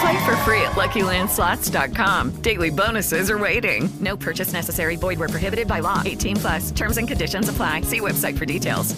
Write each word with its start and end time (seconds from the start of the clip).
Play 0.00 0.24
for 0.24 0.36
free 0.38 0.60
at 0.62 0.72
LuckyLandSlots.com. 0.72 2.42
Daily 2.42 2.70
bonuses 2.70 3.30
are 3.30 3.38
waiting. 3.38 3.88
No 4.00 4.16
purchase 4.16 4.52
necessary. 4.52 4.96
Void 4.96 5.18
where 5.18 5.28
prohibited 5.28 5.68
by 5.68 5.80
law. 5.80 6.02
18 6.04 6.36
plus. 6.36 6.70
Terms 6.70 6.96
and 6.96 7.06
conditions 7.06 7.48
apply. 7.48 7.82
See 7.82 8.00
website 8.00 8.38
for 8.38 8.46
details. 8.46 8.94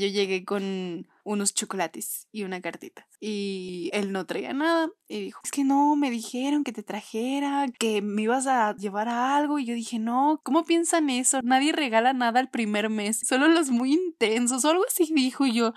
Yo 0.00 0.06
llegué 0.06 0.46
con 0.46 1.06
unos 1.24 1.52
chocolates 1.52 2.26
y 2.32 2.44
una 2.44 2.62
cartita. 2.62 3.06
Y 3.20 3.90
él 3.92 4.12
no 4.12 4.24
traía 4.24 4.54
nada. 4.54 4.88
Y 5.08 5.20
dijo, 5.20 5.40
es 5.44 5.50
que 5.50 5.62
no, 5.62 5.94
me 5.94 6.10
dijeron 6.10 6.64
que 6.64 6.72
te 6.72 6.82
trajera, 6.82 7.66
que 7.78 8.00
me 8.00 8.22
ibas 8.22 8.46
a 8.46 8.74
llevar 8.76 9.10
a 9.10 9.36
algo. 9.36 9.58
Y 9.58 9.66
yo 9.66 9.74
dije, 9.74 9.98
no, 9.98 10.40
¿cómo 10.42 10.64
piensan 10.64 11.10
eso? 11.10 11.40
Nadie 11.42 11.72
regala 11.72 12.14
nada 12.14 12.40
el 12.40 12.48
primer 12.48 12.88
mes. 12.88 13.20
Solo 13.28 13.46
los 13.48 13.68
muy 13.68 13.92
intensos 13.92 14.64
o 14.64 14.70
algo 14.70 14.84
así 14.88 15.12
dijo 15.14 15.44
y 15.44 15.52
yo. 15.52 15.74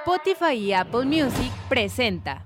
Spotify 0.00 0.54
y 0.54 0.72
Apple 0.72 1.04
Music 1.04 1.52
presenta. 1.68 2.44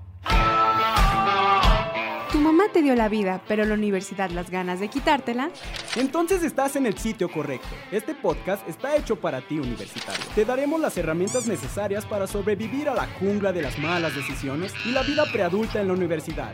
Mamá 2.47 2.69
te 2.71 2.81
dio 2.81 2.95
la 2.95 3.09
vida, 3.09 3.41
pero 3.45 3.65
la 3.65 3.73
universidad 3.73 4.29
las 4.29 4.49
ganas 4.49 4.79
de 4.79 4.87
quitártela. 4.87 5.49
Entonces 5.97 6.43
estás 6.43 6.77
en 6.77 6.85
el 6.85 6.97
sitio 6.97 7.29
correcto. 7.29 7.67
Este 7.91 8.15
podcast 8.15 8.65
está 8.69 8.95
hecho 8.95 9.17
para 9.17 9.41
ti, 9.41 9.59
universitario. 9.59 10.23
Te 10.33 10.45
daremos 10.45 10.79
las 10.79 10.97
herramientas 10.97 11.45
necesarias 11.45 12.05
para 12.05 12.25
sobrevivir 12.25 12.87
a 12.87 12.93
la 12.93 13.05
jungla 13.19 13.51
de 13.51 13.63
las 13.63 13.77
malas 13.79 14.15
decisiones 14.15 14.73
y 14.85 14.91
la 14.91 15.03
vida 15.03 15.25
preadulta 15.29 15.81
en 15.81 15.87
la 15.87 15.93
universidad. 15.93 16.53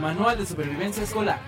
Manual 0.00 0.36
de 0.36 0.46
supervivencia 0.46 1.04
escolar. 1.04 1.38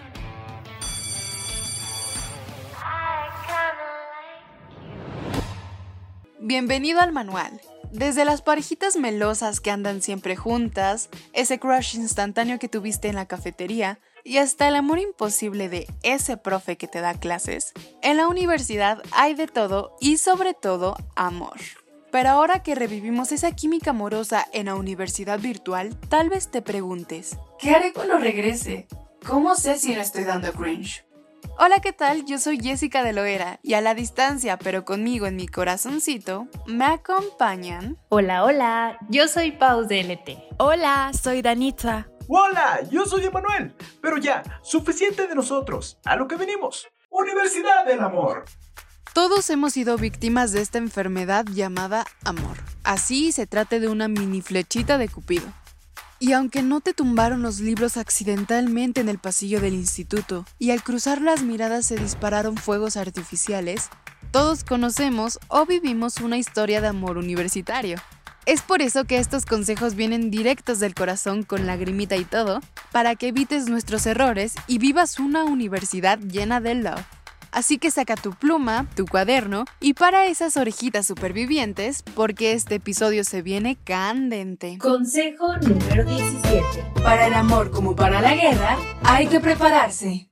Bienvenido 6.39 7.01
al 7.01 7.13
manual. 7.13 7.61
Desde 7.93 8.25
las 8.25 8.43
parejitas 8.43 8.97
melosas 8.97 9.61
que 9.61 9.71
andan 9.71 10.03
siempre 10.03 10.37
juntas, 10.37 11.09
ese 11.33 11.59
crush 11.59 11.97
instantáneo 11.97 12.59
que 12.59 12.69
tuviste 12.69 13.09
en 13.09 13.15
la 13.15 13.27
cafetería, 13.27 13.99
y 14.25 14.39
hasta 14.39 14.67
el 14.67 14.75
amor 14.75 14.99
imposible 14.99 15.69
de 15.69 15.87
ese 16.03 16.37
profe 16.37 16.77
que 16.77 16.89
te 16.89 17.01
da 17.01 17.15
clases, 17.15 17.73
en 18.03 18.17
la 18.17 18.27
universidad 18.27 19.03
hay 19.13 19.35
de 19.35 19.47
todo 19.47 19.97
y 20.01 20.17
sobre 20.17 20.53
todo 20.53 20.97
amor. 21.15 21.59
Pero 22.11 22.31
ahora 22.31 22.63
que 22.63 22.75
revivimos 22.75 23.31
esa 23.31 23.53
química 23.53 23.91
amorosa 23.91 24.47
en 24.53 24.67
la 24.67 24.75
universidad 24.75 25.39
virtual, 25.39 25.97
tal 26.09 26.29
vez 26.29 26.51
te 26.51 26.61
preguntes, 26.61 27.37
¿qué 27.61 27.71
haré 27.71 27.93
cuando 27.93 28.19
regrese? 28.19 28.89
¿Cómo 29.25 29.55
sé 29.55 29.79
si 29.79 29.95
no 29.95 30.01
estoy 30.01 30.25
dando 30.25 30.53
cringe? 30.53 31.06
Hola, 31.59 31.81
¿qué 31.81 31.95
tal? 31.95 32.27
Yo 32.27 32.39
soy 32.39 32.61
Jessica 32.61 33.03
de 33.03 33.15
Loera 33.15 33.61
y 33.63 33.73
a 33.73 33.81
la 33.81 33.95
distancia, 33.95 34.59
pero 34.59 34.85
conmigo 34.85 35.27
en 35.27 35.37
mi 35.37 35.49
corazoncito, 35.49 36.49
me 36.67 36.85
acompañan. 36.85 37.97
Hola, 38.11 38.45
hola, 38.45 38.99
yo 39.09 39.27
soy 39.27 39.53
Pau 39.53 39.87
de 39.87 40.03
LT. 40.05 40.59
Hola, 40.59 41.13
soy 41.15 41.41
Danitza. 41.41 42.09
Hola, 42.29 42.83
yo 42.91 43.07
soy 43.07 43.25
Emanuel. 43.25 43.75
Pero 44.03 44.19
ya, 44.19 44.43
suficiente 44.63 45.27
de 45.27 45.35
nosotros. 45.35 45.99
A 46.05 46.17
lo 46.17 46.29
que 46.29 46.37
venimos. 46.37 46.87
Universidad 47.09 47.87
del 47.87 48.01
Amor. 48.01 48.45
Todos 49.15 49.49
hemos 49.49 49.73
sido 49.73 49.97
víctimas 49.97 50.53
de 50.53 50.61
esta 50.61 50.77
enfermedad 50.77 51.47
llamada 51.47 52.05
amor. 52.23 52.59
Así 52.85 53.33
se 53.33 53.47
trate 53.47 53.81
de 53.81 53.89
una 53.89 54.09
mini 54.09 54.43
flechita 54.43 54.99
de 54.99 55.09
Cupido. 55.09 55.47
Y 56.19 56.33
aunque 56.33 56.63
no 56.63 56.81
te 56.81 56.95
tumbaron 56.95 57.43
los 57.43 57.61
libros 57.61 57.97
accidentalmente 57.97 59.01
en 59.01 59.09
el 59.09 59.19
pasillo 59.19 59.61
del 59.61 59.75
instituto 59.75 60.47
y 60.59 60.71
al 60.71 60.83
cruzar 60.83 61.21
las 61.21 61.43
miradas 61.43 61.87
se 61.87 61.97
dispararon 61.97 62.57
fuegos 62.57 62.97
artificiales, 62.97 63.91
todos 64.31 64.65
conocemos 64.65 65.39
o 65.49 65.67
vivimos 65.67 66.19
una 66.21 66.39
historia 66.39 66.81
de 66.81 66.89
amor 66.89 67.19
universitario. 67.19 67.99
Es 68.47 68.63
por 68.63 68.81
eso 68.81 69.05
que 69.05 69.19
estos 69.19 69.45
consejos 69.45 69.95
vienen 69.95 70.31
directos 70.31 70.79
del 70.79 70.95
corazón 70.95 71.43
con 71.43 71.67
lagrimita 71.67 72.17
y 72.17 72.25
todo, 72.25 72.61
para 72.93 73.17
que 73.17 73.29
evites 73.29 73.69
nuestros 73.69 74.07
errores 74.07 74.55
y 74.69 74.79
vivas 74.79 75.19
una 75.19 75.45
universidad 75.45 76.19
llena 76.21 76.61
de 76.61 76.77
love. 76.77 77.16
Así 77.57 77.79
que 77.79 77.91
saca 77.91 78.17
tu 78.17 78.35
pluma, 78.35 78.87
tu 78.97 79.07
cuaderno 79.07 79.65
y 79.81 79.95
para 79.95 80.27
esas 80.27 80.59
orejitas 80.59 81.07
supervivientes, 81.07 82.03
porque 82.03 82.53
este 82.53 82.75
episodio 82.75 83.25
se 83.25 83.41
viene 83.41 83.79
candente. 83.83 84.77
Consejo 84.77 85.57
número 85.57 86.05
17. 86.05 87.01
Para 87.03 87.29
el 87.29 87.33
amor 87.33 87.71
como 87.71 87.97
para 87.97 88.21
la 88.21 88.35
guerra, 88.35 88.77
hay 89.05 89.29
que 89.29 89.41
prepararse. 89.41 90.29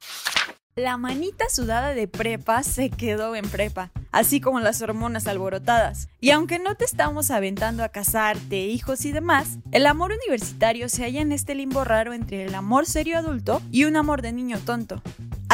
La 0.76 0.98
manita 0.98 1.48
sudada 1.48 1.94
de 1.94 2.08
prepa 2.08 2.62
se 2.62 2.90
quedó 2.90 3.34
en 3.36 3.48
prepa, 3.48 3.90
así 4.12 4.42
como 4.42 4.60
las 4.60 4.82
hormonas 4.82 5.26
alborotadas. 5.26 6.08
Y 6.20 6.28
aunque 6.30 6.58
no 6.58 6.74
te 6.74 6.84
estamos 6.84 7.30
aventando 7.30 7.84
a 7.84 7.88
casarte, 7.88 8.66
hijos 8.66 9.06
y 9.06 9.12
demás, 9.12 9.56
el 9.72 9.86
amor 9.86 10.12
universitario 10.12 10.90
se 10.90 11.04
halla 11.04 11.22
en 11.22 11.32
este 11.32 11.54
limbo 11.54 11.84
raro 11.84 12.12
entre 12.12 12.44
el 12.44 12.54
amor 12.54 12.84
serio 12.84 13.16
adulto 13.16 13.62
y 13.70 13.84
un 13.84 13.96
amor 13.96 14.20
de 14.20 14.32
niño 14.32 14.58
tonto. 14.58 15.00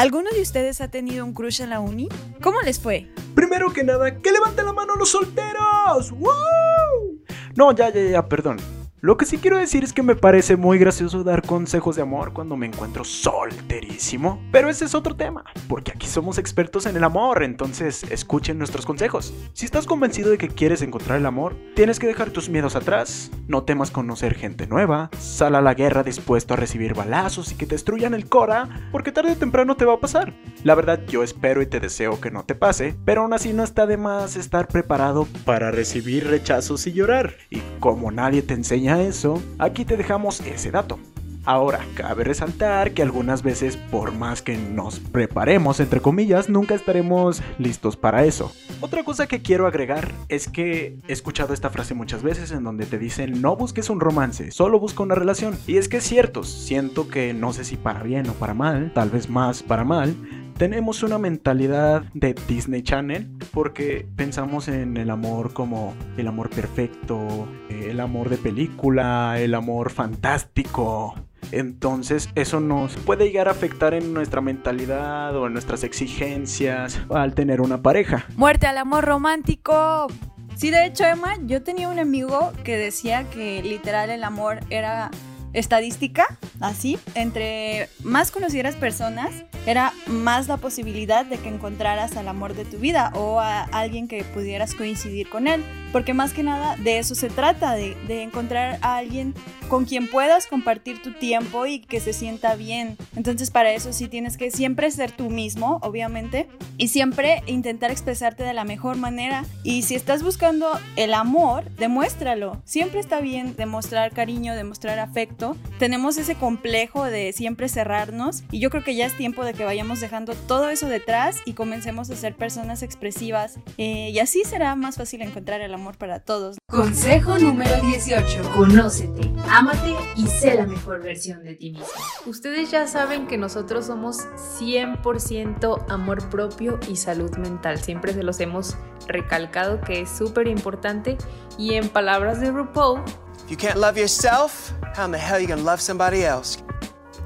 ¿Alguno 0.01 0.31
de 0.31 0.41
ustedes 0.41 0.81
ha 0.81 0.87
tenido 0.87 1.23
un 1.23 1.31
crush 1.31 1.61
en 1.61 1.69
la 1.69 1.79
uni? 1.79 2.09
¿Cómo 2.41 2.59
les 2.61 2.79
fue? 2.79 3.07
Primero 3.35 3.71
que 3.71 3.83
nada, 3.83 4.19
que 4.19 4.31
levanten 4.31 4.65
la 4.65 4.73
mano 4.73 4.95
los 4.95 5.11
solteros. 5.11 6.11
¡Woo! 6.13 7.21
No, 7.53 7.71
ya, 7.75 7.93
ya, 7.93 8.01
ya, 8.01 8.27
perdón. 8.27 8.57
Lo 9.03 9.17
que 9.17 9.25
sí 9.25 9.39
quiero 9.39 9.57
decir 9.57 9.83
es 9.83 9.93
que 9.93 10.03
me 10.03 10.15
parece 10.15 10.57
muy 10.57 10.77
gracioso 10.77 11.23
dar 11.23 11.41
consejos 11.41 11.95
de 11.95 12.03
amor 12.03 12.33
cuando 12.33 12.55
me 12.55 12.67
encuentro 12.67 13.03
solterísimo. 13.03 14.39
Pero 14.51 14.69
ese 14.69 14.85
es 14.85 14.93
otro 14.93 15.15
tema, 15.15 15.43
porque 15.67 15.91
aquí 15.91 16.05
somos 16.05 16.37
expertos 16.37 16.85
en 16.85 16.95
el 16.95 17.03
amor, 17.03 17.41
entonces 17.41 18.03
escuchen 18.11 18.59
nuestros 18.59 18.85
consejos. 18.85 19.33
Si 19.53 19.65
estás 19.65 19.87
convencido 19.87 20.29
de 20.29 20.37
que 20.37 20.49
quieres 20.49 20.83
encontrar 20.83 21.17
el 21.17 21.25
amor, 21.25 21.55
tienes 21.73 21.97
que 21.97 22.05
dejar 22.05 22.29
tus 22.29 22.47
miedos 22.47 22.75
atrás, 22.75 23.31
no 23.47 23.63
temas 23.63 23.89
conocer 23.89 24.35
gente 24.35 24.67
nueva, 24.67 25.09
sal 25.17 25.55
a 25.55 25.63
la 25.63 25.73
guerra 25.73 26.03
dispuesto 26.03 26.53
a 26.53 26.57
recibir 26.57 26.93
balazos 26.93 27.51
y 27.51 27.55
que 27.55 27.65
te 27.65 27.73
destruyan 27.73 28.13
el 28.13 28.29
cora, 28.29 28.87
porque 28.91 29.11
tarde 29.11 29.31
o 29.31 29.35
temprano 29.35 29.77
te 29.77 29.85
va 29.85 29.95
a 29.95 29.99
pasar. 29.99 30.35
La 30.63 30.75
verdad 30.75 30.99
yo 31.07 31.23
espero 31.23 31.63
y 31.63 31.65
te 31.65 31.79
deseo 31.79 32.21
que 32.21 32.29
no 32.29 32.45
te 32.45 32.53
pase, 32.53 32.95
pero 33.03 33.21
aún 33.21 33.33
así 33.33 33.51
no 33.51 33.63
está 33.63 33.87
de 33.87 33.97
más 33.97 34.35
estar 34.35 34.67
preparado 34.67 35.27
para 35.43 35.71
recibir 35.71 36.27
rechazos 36.27 36.85
y 36.85 36.93
llorar. 36.93 37.33
Y 37.49 37.63
como 37.79 38.11
nadie 38.11 38.43
te 38.43 38.53
enseña 38.53 38.90
eso, 38.99 39.39
aquí 39.59 39.85
te 39.85 39.95
dejamos 39.95 40.41
ese 40.41 40.71
dato. 40.71 40.97
Ahora, 41.43 41.79
cabe 41.95 42.23
resaltar 42.23 42.91
que 42.91 43.01
algunas 43.01 43.41
veces, 43.41 43.75
por 43.75 44.11
más 44.11 44.43
que 44.43 44.57
nos 44.57 44.99
preparemos, 44.99 45.79
entre 45.79 45.99
comillas, 45.99 46.49
nunca 46.49 46.75
estaremos 46.75 47.41
listos 47.57 47.97
para 47.97 48.25
eso. 48.25 48.51
Otra 48.79 49.03
cosa 49.03 49.25
que 49.25 49.41
quiero 49.41 49.65
agregar 49.65 50.11
es 50.29 50.47
que 50.47 50.99
he 51.07 51.13
escuchado 51.13 51.55
esta 51.55 51.71
frase 51.71 51.95
muchas 51.95 52.21
veces 52.21 52.51
en 52.51 52.63
donde 52.63 52.85
te 52.85 52.99
dicen 52.99 53.41
no 53.41 53.55
busques 53.55 53.89
un 53.89 53.99
romance, 53.99 54.51
solo 54.51 54.79
busca 54.79 55.01
una 55.01 55.15
relación. 55.15 55.57
Y 55.65 55.77
es 55.77 55.89
que 55.89 55.97
es 55.97 56.03
cierto, 56.03 56.43
siento 56.43 57.07
que 57.07 57.33
no 57.33 57.53
sé 57.53 57.63
si 57.63 57.75
para 57.75 58.03
bien 58.03 58.29
o 58.29 58.33
para 58.33 58.53
mal, 58.53 58.91
tal 58.93 59.09
vez 59.09 59.27
más 59.27 59.63
para 59.63 59.83
mal, 59.83 60.15
tenemos 60.61 61.01
una 61.01 61.17
mentalidad 61.17 62.03
de 62.13 62.35
Disney 62.47 62.83
Channel 62.83 63.27
porque 63.51 64.07
pensamos 64.15 64.67
en 64.67 64.95
el 64.95 65.09
amor 65.09 65.53
como 65.53 65.95
el 66.17 66.27
amor 66.27 66.51
perfecto, 66.51 67.47
el 67.67 67.99
amor 67.99 68.29
de 68.29 68.37
película, 68.37 69.39
el 69.39 69.55
amor 69.55 69.89
fantástico. 69.89 71.15
Entonces 71.51 72.29
eso 72.35 72.59
nos 72.59 72.95
puede 72.97 73.25
llegar 73.25 73.47
a 73.47 73.53
afectar 73.53 73.95
en 73.95 74.13
nuestra 74.13 74.41
mentalidad 74.41 75.35
o 75.35 75.47
en 75.47 75.53
nuestras 75.53 75.83
exigencias 75.83 77.01
al 77.09 77.33
tener 77.33 77.59
una 77.59 77.81
pareja. 77.81 78.27
Muerte 78.35 78.67
al 78.67 78.77
amor 78.77 79.03
romántico. 79.03 80.05
Sí, 80.53 80.69
de 80.69 80.85
hecho, 80.85 81.05
Emma, 81.05 81.37
yo 81.43 81.63
tenía 81.63 81.89
un 81.89 81.97
amigo 81.97 82.53
que 82.63 82.77
decía 82.77 83.23
que 83.31 83.63
literal 83.63 84.11
el 84.11 84.23
amor 84.23 84.59
era 84.69 85.09
estadística, 85.53 86.25
así, 86.59 86.97
entre 87.15 87.89
más 88.03 88.31
conocieras 88.31 88.75
personas, 88.75 89.31
era 89.65 89.93
más 90.07 90.47
la 90.47 90.57
posibilidad 90.57 91.25
de 91.25 91.37
que 91.37 91.49
encontraras 91.49 92.17
al 92.17 92.27
amor 92.27 92.55
de 92.55 92.65
tu 92.65 92.77
vida 92.77 93.11
o 93.15 93.39
a 93.39 93.63
alguien 93.63 94.07
que 94.07 94.23
pudieras 94.23 94.73
coincidir 94.75 95.29
con 95.29 95.47
él. 95.47 95.63
Porque 95.91 96.13
más 96.13 96.33
que 96.33 96.43
nada 96.43 96.77
de 96.77 96.99
eso 96.99 97.15
se 97.15 97.29
trata, 97.29 97.73
de, 97.73 97.95
de, 98.07 98.23
encontrar 98.23 98.79
a 98.81 98.97
alguien 98.97 99.33
con 99.71 99.85
quien 99.85 100.09
puedas 100.09 100.47
compartir 100.47 101.01
tu 101.01 101.13
tiempo 101.13 101.65
y 101.65 101.79
que 101.79 102.01
se 102.01 102.11
sienta 102.11 102.55
bien. 102.55 102.97
Entonces 103.15 103.51
para 103.51 103.71
eso 103.71 103.93
sí 103.93 104.09
tienes 104.09 104.35
que 104.35 104.51
siempre 104.51 104.91
ser 104.91 105.13
tú 105.13 105.29
mismo, 105.29 105.79
obviamente, 105.81 106.49
y 106.77 106.89
siempre 106.89 107.41
intentar 107.47 107.89
expresarte 107.89 108.43
de 108.43 108.53
la 108.53 108.65
mejor 108.65 108.97
manera. 108.97 109.45
Y 109.63 109.83
si 109.83 109.95
estás 109.95 110.23
buscando 110.23 110.77
el 110.97 111.13
amor, 111.13 111.71
demuéstralo. 111.77 112.61
Siempre 112.65 112.99
está 112.99 113.21
bien 113.21 113.55
demostrar 113.55 114.11
cariño, 114.11 114.55
demostrar 114.55 114.99
afecto. 114.99 115.55
Tenemos 115.79 116.17
ese 116.17 116.35
complejo 116.35 117.05
de 117.05 117.31
siempre 117.31 117.69
cerrarnos 117.69 118.43
y 118.51 118.59
yo 118.59 118.71
creo 118.71 118.83
que 118.83 118.95
ya 118.95 119.05
es 119.05 119.15
tiempo 119.15 119.45
de 119.45 119.53
que 119.53 119.63
vayamos 119.63 120.01
dejando 120.01 120.33
todo 120.33 120.69
eso 120.69 120.89
detrás 120.89 121.37
y 121.45 121.53
comencemos 121.53 122.09
a 122.09 122.17
ser 122.17 122.35
personas 122.35 122.83
expresivas. 122.83 123.57
Eh, 123.77 124.09
y 124.09 124.19
así 124.19 124.43
será 124.43 124.75
más 124.75 124.97
fácil 124.97 125.21
encontrar 125.21 125.61
el 125.61 125.73
amor 125.73 125.97
para 125.97 126.19
todos. 126.19 126.57
Consejo 126.69 127.39
número 127.39 127.79
18. 127.81 128.51
Conócete, 128.51 129.31
ámate 129.61 129.95
y 130.15 130.25
sé 130.25 130.55
la 130.55 130.65
mejor 130.65 131.03
versión 131.03 131.43
de 131.43 131.53
ti 131.53 131.71
mismo. 131.71 131.85
Ustedes 132.25 132.71
ya 132.71 132.87
saben 132.87 133.27
que 133.27 133.37
nosotros 133.37 133.85
somos 133.85 134.17
100% 134.59 135.85
amor 135.87 136.29
propio 136.29 136.79
y 136.89 136.95
salud 136.95 137.29
mental. 137.37 137.79
Siempre 137.79 138.11
se 138.13 138.23
los 138.23 138.39
hemos 138.39 138.75
recalcado 139.07 139.79
que 139.81 140.01
es 140.01 140.09
súper 140.09 140.47
importante. 140.47 141.15
Y 141.59 141.75
en 141.75 141.89
palabras 141.89 142.41
de 142.41 142.51
RuPaul, 142.51 143.01
you 143.49 143.55
can't 143.55 143.75
love 143.75 143.97
yourself, 143.97 144.71
how 144.97 145.05
in 145.05 145.11
the 145.11 145.19
hell 145.19 145.39
you 145.39 145.47
gonna 145.47 145.61
love 145.61 145.79
somebody 145.79 146.23
else? 146.23 146.59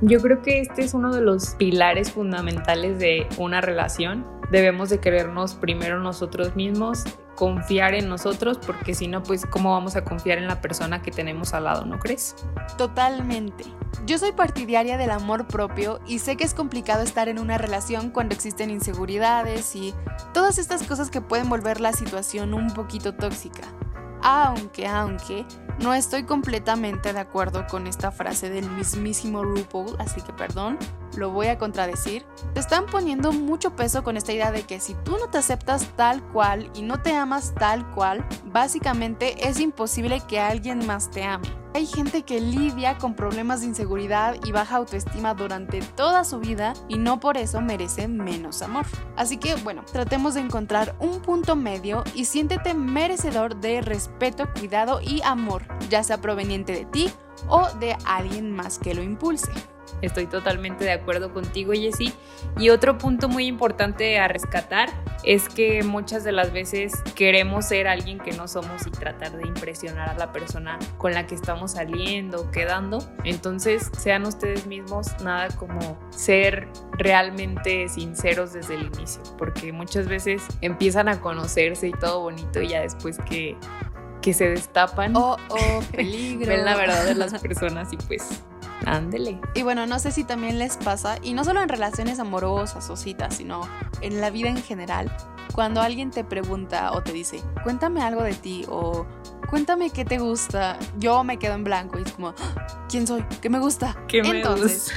Yo 0.02 0.20
creo 0.20 0.42
que 0.42 0.60
este 0.60 0.84
es 0.84 0.94
uno 0.94 1.16
de 1.16 1.22
los 1.22 1.56
pilares 1.56 2.12
fundamentales 2.12 3.00
de 3.00 3.30
una 3.38 3.62
relación. 3.62 4.28
Debemos 4.52 4.90
de 4.90 5.00
querernos 5.00 5.54
primero 5.54 6.02
nosotros 6.02 6.54
mismos, 6.58 7.06
confiar 7.36 7.94
en 7.94 8.10
nosotros, 8.10 8.60
porque 8.66 8.96
si 8.96 9.08
no, 9.08 9.22
pues 9.24 9.46
cómo 9.46 9.74
vamos 9.74 9.96
a 9.96 10.04
confiar 10.04 10.38
en 10.38 10.48
la 10.48 10.62
persona 10.62 11.02
que 11.02 11.12
tenemos 11.12 11.54
al 11.54 11.66
lado, 11.66 11.86
¿no 11.86 12.00
crees? 12.00 12.36
Totalmente. 12.78 13.66
Yo 14.06 14.18
soy 14.18 14.32
partidaria 14.32 14.98
del 14.98 15.12
amor 15.12 15.48
propio 15.48 16.00
y 16.06 16.20
sé 16.20 16.38
que 16.38 16.44
es 16.44 16.54
complicado 16.54 17.04
estar 17.04 17.28
en 17.30 17.40
una 17.40 17.58
relación 17.58 18.10
cuando 18.10 18.36
existen 18.36 18.70
inseguridades 18.70 19.76
y 19.76 19.94
todas 20.34 20.58
estas 20.58 20.84
cosas 20.84 21.10
que 21.10 21.22
pueden 21.22 21.50
volver 21.50 21.82
la 21.82 21.94
situación 21.94 22.54
un 22.54 22.74
poquito 22.74 23.16
tóxica. 23.16 23.64
Aunque, 24.22 24.88
aunque, 24.88 25.46
no 25.80 25.94
estoy 25.94 26.24
completamente 26.24 27.14
de 27.14 27.20
acuerdo 27.20 27.66
con 27.68 27.88
esta 27.88 28.12
frase 28.12 28.50
del 28.50 28.70
mismísimo 28.72 29.44
RuPaul, 29.44 29.96
así 30.00 30.22
que 30.22 30.34
perdón, 30.34 30.78
lo 31.18 31.32
voy 31.32 31.48
a 31.48 31.58
contradecir. 31.58 32.26
Te 32.54 32.60
están 32.60 32.86
poniendo 32.86 33.32
mucho 33.32 33.76
peso 33.76 34.04
con 34.04 34.18
esta 34.18 34.34
idea 34.34 34.52
de 34.52 34.64
que 34.64 34.80
si 34.80 34.94
tú 35.04 35.18
no 35.18 35.28
te 35.28 35.38
aceptas 35.38 35.88
tal 35.96 36.24
cual 36.30 36.70
y 36.74 36.82
no 36.82 37.02
te 37.02 37.14
amas 37.16 37.54
tal 37.56 37.90
cual, 37.92 38.26
básicamente 38.46 39.48
es 39.48 39.60
imposible 39.60 40.22
que 40.28 40.40
alguien 40.40 40.86
más 40.86 41.12
te 41.12 41.24
ame. 41.24 41.65
Hay 41.76 41.88
gente 41.88 42.22
que 42.22 42.40
lidia 42.40 42.98
con 42.98 43.16
problemas 43.16 43.60
de 43.60 43.66
inseguridad 43.68 44.38
y 44.46 44.54
baja 44.54 44.78
autoestima 44.78 45.34
durante 45.34 45.82
toda 45.82 46.24
su 46.24 46.40
vida 46.40 46.72
y 46.88 46.98
no 46.98 47.20
por 47.20 47.36
eso 47.36 47.60
merece 47.60 48.08
menos 48.08 48.62
amor. 48.62 48.86
Así 49.18 49.36
que 49.36 49.56
bueno, 49.56 49.84
tratemos 49.84 50.36
de 50.36 50.40
encontrar 50.40 50.96
un 51.02 51.20
punto 51.20 51.58
medio 51.58 52.06
y 52.14 52.24
siéntete 52.24 52.74
merecedor 52.74 53.58
de 53.58 53.82
respeto, 53.82 54.48
cuidado 54.58 55.02
y 55.02 55.22
amor, 55.24 55.64
ya 55.90 56.02
sea 56.02 56.22
proveniente 56.22 56.72
de 56.72 56.86
ti 56.86 57.12
o 57.50 57.68
de 57.82 57.98
alguien 58.06 58.52
más 58.52 58.80
que 58.80 58.96
lo 58.96 59.04
impulse. 59.04 59.52
Estoy 60.06 60.28
totalmente 60.28 60.84
de 60.84 60.92
acuerdo 60.92 61.34
contigo, 61.34 61.74
Jessie. 61.74 62.14
Y 62.58 62.70
otro 62.70 62.98
punto 62.98 63.28
muy 63.28 63.48
importante 63.48 64.20
a 64.20 64.28
rescatar 64.28 64.90
es 65.24 65.50
que 65.50 65.84
muchas 65.84 66.24
de 66.24 66.32
las 66.32 66.54
veces 66.54 66.94
queremos 67.16 67.66
ser 67.66 67.88
alguien 67.88 68.20
que 68.20 68.32
no 68.32 68.48
somos 68.48 68.86
y 68.86 68.92
tratar 68.92 69.36
de 69.36 69.48
impresionar 69.48 70.10
a 70.10 70.14
la 70.14 70.32
persona 70.32 70.78
con 70.98 71.14
la 71.14 71.26
que 71.26 71.36
estamos 71.36 71.72
saliendo, 71.72 72.52
quedando. 72.52 73.00
Entonces, 73.24 73.92
sean 73.98 74.26
ustedes 74.26 74.68
mismos, 74.68 75.08
nada 75.24 75.48
como 75.56 75.98
ser 76.12 76.68
realmente 76.94 77.90
sinceros 77.90 78.54
desde 78.54 78.76
el 78.76 78.84
inicio, 78.84 79.22
porque 79.38 79.74
muchas 79.74 80.08
veces 80.08 80.44
empiezan 80.62 81.10
a 81.10 81.20
conocerse 81.20 81.88
y 81.88 81.92
todo 81.92 82.22
bonito 82.22 82.62
y 82.62 82.70
ya 82.70 82.82
después 82.82 83.18
que 83.28 83.58
que 84.26 84.34
se 84.34 84.50
destapan. 84.50 85.16
Oh, 85.16 85.38
oh, 85.50 85.84
peligro. 85.92 86.48
ven 86.48 86.66
la 86.66 86.76
verdad 86.76 87.06
de 87.06 87.14
las 87.14 87.40
personas 87.40 87.94
y 87.94 87.98
pues 87.98 88.42
Ándele. 88.86 89.40
Y 89.54 89.64
bueno, 89.64 89.86
no 89.86 90.00
sé 90.00 90.12
si 90.12 90.24
también 90.24 90.60
les 90.60 90.78
pasa, 90.78 91.18
y 91.22 91.34
no 91.34 91.44
solo 91.44 91.62
en 91.62 91.70
relaciones 91.70 92.20
amorosas 92.20 92.90
o 92.90 92.96
citas, 92.96 93.36
sino 93.36 93.62
en 94.02 94.22
la 94.22 94.30
vida 94.30 94.50
en 94.50 94.62
general, 94.62 95.12
cuando 95.54 95.82
alguien 95.82 96.12
te 96.12 96.24
pregunta 96.24 96.92
o 96.92 97.02
te 97.02 97.14
dice, 97.14 97.42
cuéntame 97.64 98.02
algo 98.02 98.24
de 98.24 98.34
ti 98.34 98.66
o 98.70 99.06
cuéntame 99.50 99.90
qué 99.90 100.04
te 100.04 100.18
gusta, 100.18 100.78
yo 100.98 101.24
me 101.24 101.38
quedo 101.38 101.54
en 101.54 101.64
blanco 101.64 101.98
y 101.98 102.04
es 102.04 102.12
como, 102.12 102.30
ah, 102.30 102.86
¿quién 102.90 103.08
soy? 103.08 103.26
¿Qué 103.42 103.50
me 103.50 103.60
gusta? 103.60 103.96
¿Qué 104.08 104.22
me 104.22 104.42
Entonces, 104.42 104.92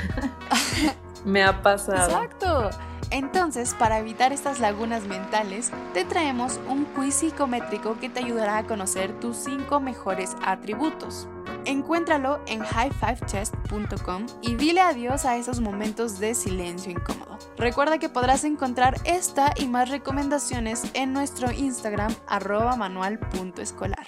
me 1.25 1.45
ha 1.45 1.63
pasado. 1.63 2.05
Exacto. 2.05 2.71
Entonces, 3.11 3.75
para 3.79 3.99
evitar 3.99 4.33
estas 4.33 4.61
lagunas 4.61 5.05
mentales, 5.05 5.71
te 5.95 6.05
traemos 6.05 6.61
un 6.69 6.85
quiz 6.85 7.15
psicométrico 7.15 7.99
que 7.99 8.11
te 8.11 8.21
ayudará 8.21 8.59
a 8.59 8.67
conocer 8.67 9.19
tus 9.19 9.37
cinco 9.37 9.81
mejores 9.81 10.37
atributos. 10.45 11.27
Encuéntralo 11.69 12.41
en 12.47 12.63
highfivechest.com 12.63 14.25
y 14.41 14.55
dile 14.55 14.81
adiós 14.81 15.27
a 15.27 15.37
esos 15.37 15.61
momentos 15.61 16.19
de 16.19 16.35
silencio 16.35 16.91
incómodo. 16.91 17.39
Recuerda 17.59 17.99
que 17.99 18.09
podrás 18.09 18.45
encontrar 18.45 18.97
esta 19.05 19.53
y 19.55 19.67
más 19.67 19.91
recomendaciones 19.91 20.85
en 20.95 21.13
nuestro 21.13 21.53
Instagram 21.53 22.15
arroba 22.27 22.75
manual.escolar. 22.77 24.07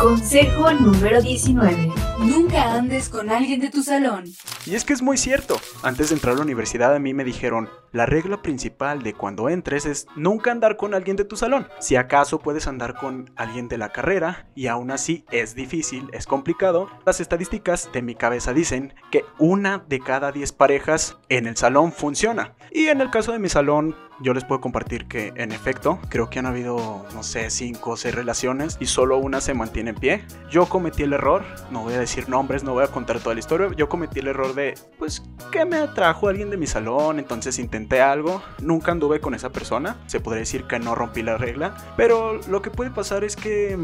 Consejo 0.00 0.72
número 0.72 1.20
19. 1.20 1.92
Nunca 2.24 2.74
andes 2.74 3.08
con 3.08 3.30
alguien 3.30 3.60
de 3.60 3.70
tu 3.70 3.82
salón. 3.82 4.24
Y 4.64 4.76
es 4.76 4.84
que 4.84 4.92
es 4.92 5.02
muy 5.02 5.16
cierto. 5.16 5.56
Antes 5.82 6.10
de 6.10 6.14
entrar 6.14 6.34
a 6.34 6.36
la 6.36 6.44
universidad 6.44 6.94
a 6.94 7.00
mí 7.00 7.14
me 7.14 7.24
dijeron, 7.24 7.68
la 7.90 8.06
regla 8.06 8.42
principal 8.42 9.02
de 9.02 9.12
cuando 9.12 9.48
entres 9.48 9.86
es 9.86 10.06
nunca 10.14 10.52
andar 10.52 10.76
con 10.76 10.94
alguien 10.94 11.16
de 11.16 11.24
tu 11.24 11.36
salón. 11.36 11.66
Si 11.80 11.96
acaso 11.96 12.38
puedes 12.38 12.68
andar 12.68 12.94
con 12.94 13.30
alguien 13.36 13.66
de 13.68 13.76
la 13.76 13.90
carrera 13.90 14.46
y 14.54 14.68
aún 14.68 14.92
así 14.92 15.24
es 15.32 15.54
difícil, 15.56 16.08
es 16.12 16.26
complicado, 16.26 16.88
las 17.04 17.20
estadísticas 17.20 17.90
de 17.92 18.02
mi 18.02 18.14
cabeza 18.14 18.52
dicen 18.52 18.94
que 19.10 19.24
una 19.38 19.84
de 19.88 19.98
cada 19.98 20.30
10 20.30 20.52
parejas 20.52 21.18
en 21.28 21.46
el 21.46 21.56
salón 21.56 21.92
funciona. 21.92 22.54
Y 22.70 22.86
en 22.86 23.00
el 23.00 23.10
caso 23.10 23.32
de 23.32 23.40
mi 23.40 23.48
salón 23.48 23.96
yo 24.20 24.34
les 24.34 24.44
puedo 24.44 24.60
compartir 24.60 25.06
que 25.06 25.32
en 25.34 25.50
efecto 25.50 25.98
creo 26.08 26.30
que 26.30 26.38
han 26.38 26.46
habido, 26.46 27.04
no 27.12 27.22
sé, 27.24 27.50
5 27.50 27.90
o 27.90 27.96
6 27.96 28.14
relaciones 28.14 28.76
y 28.78 28.86
solo 28.86 29.18
una 29.18 29.40
se 29.40 29.54
mantiene 29.54 29.90
en 29.90 29.96
pie. 29.96 30.24
Yo 30.48 30.66
cometí 30.66 31.02
el 31.02 31.12
error, 31.12 31.44
no 31.70 31.82
voy 31.82 31.94
a 31.94 31.98
decir 31.98 32.11
nombres, 32.28 32.62
no 32.64 32.72
voy 32.72 32.84
a 32.84 32.88
contar 32.88 33.20
toda 33.20 33.34
la 33.34 33.40
historia, 33.40 33.68
yo 33.76 33.88
cometí 33.88 34.20
el 34.20 34.28
error 34.28 34.54
de, 34.54 34.74
pues, 34.98 35.22
que 35.50 35.64
me 35.64 35.76
atrajo 35.76 36.28
alguien 36.28 36.50
de 36.50 36.56
mi 36.56 36.66
salón, 36.66 37.18
entonces 37.18 37.58
intenté 37.58 38.00
algo, 38.00 38.42
nunca 38.60 38.92
anduve 38.92 39.20
con 39.20 39.34
esa 39.34 39.50
persona, 39.50 39.96
se 40.06 40.20
podría 40.20 40.40
decir 40.40 40.64
que 40.64 40.78
no 40.78 40.94
rompí 40.94 41.22
la 41.22 41.38
regla, 41.38 41.74
pero 41.96 42.40
lo 42.48 42.62
que 42.62 42.70
puede 42.70 42.90
pasar 42.90 43.24
es 43.24 43.36
que 43.36 43.76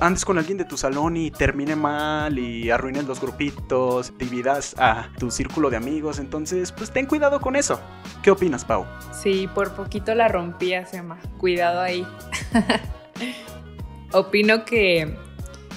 andes 0.00 0.24
con 0.24 0.38
alguien 0.38 0.58
de 0.58 0.64
tu 0.64 0.76
salón 0.76 1.16
y 1.16 1.30
termine 1.30 1.76
mal 1.76 2.38
y 2.38 2.70
arruines 2.70 3.06
los 3.06 3.20
grupitos, 3.20 4.16
dividas 4.18 4.74
a 4.78 5.08
tu 5.18 5.30
círculo 5.30 5.70
de 5.70 5.76
amigos, 5.76 6.18
entonces, 6.18 6.72
pues 6.72 6.90
ten 6.90 7.06
cuidado 7.06 7.40
con 7.40 7.56
eso. 7.56 7.80
¿Qué 8.22 8.30
opinas, 8.30 8.64
Pau? 8.64 8.86
Sí, 9.12 9.48
por 9.54 9.74
poquito 9.74 10.14
la 10.14 10.28
rompía, 10.28 10.86
Sema. 10.86 11.18
Cuidado 11.38 11.80
ahí. 11.80 12.06
Opino 14.12 14.64
que 14.64 15.16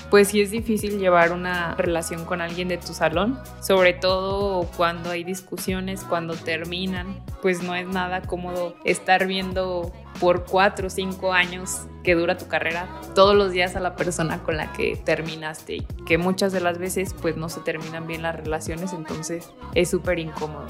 pues 0.09 0.29
sí 0.29 0.41
es 0.41 0.51
difícil 0.51 0.99
llevar 0.99 1.31
una 1.31 1.75
relación 1.75 2.25
con 2.25 2.41
alguien 2.41 2.67
de 2.67 2.77
tu 2.77 2.93
salón, 2.93 3.39
sobre 3.61 3.93
todo 3.93 4.63
cuando 4.75 5.11
hay 5.11 5.23
discusiones, 5.23 6.03
cuando 6.03 6.35
terminan, 6.35 7.19
pues 7.41 7.61
no 7.63 7.75
es 7.75 7.87
nada 7.87 8.21
cómodo 8.21 8.75
estar 8.83 9.27
viendo 9.27 9.91
por 10.19 10.45
cuatro 10.45 10.87
o 10.87 10.89
cinco 10.89 11.33
años 11.33 11.87
que 12.03 12.15
dura 12.15 12.37
tu 12.37 12.47
carrera 12.47 12.87
todos 13.15 13.35
los 13.35 13.51
días 13.51 13.75
a 13.75 13.79
la 13.79 13.95
persona 13.95 14.41
con 14.43 14.57
la 14.57 14.73
que 14.73 14.95
terminaste 14.95 15.77
y 15.77 15.81
que 16.05 16.17
muchas 16.17 16.51
de 16.51 16.61
las 16.61 16.77
veces 16.77 17.13
pues 17.21 17.37
no 17.37 17.49
se 17.49 17.61
terminan 17.61 18.07
bien 18.07 18.23
las 18.23 18.35
relaciones, 18.35 18.93
entonces 18.93 19.51
es 19.75 19.89
súper 19.89 20.19
incómodo. 20.19 20.67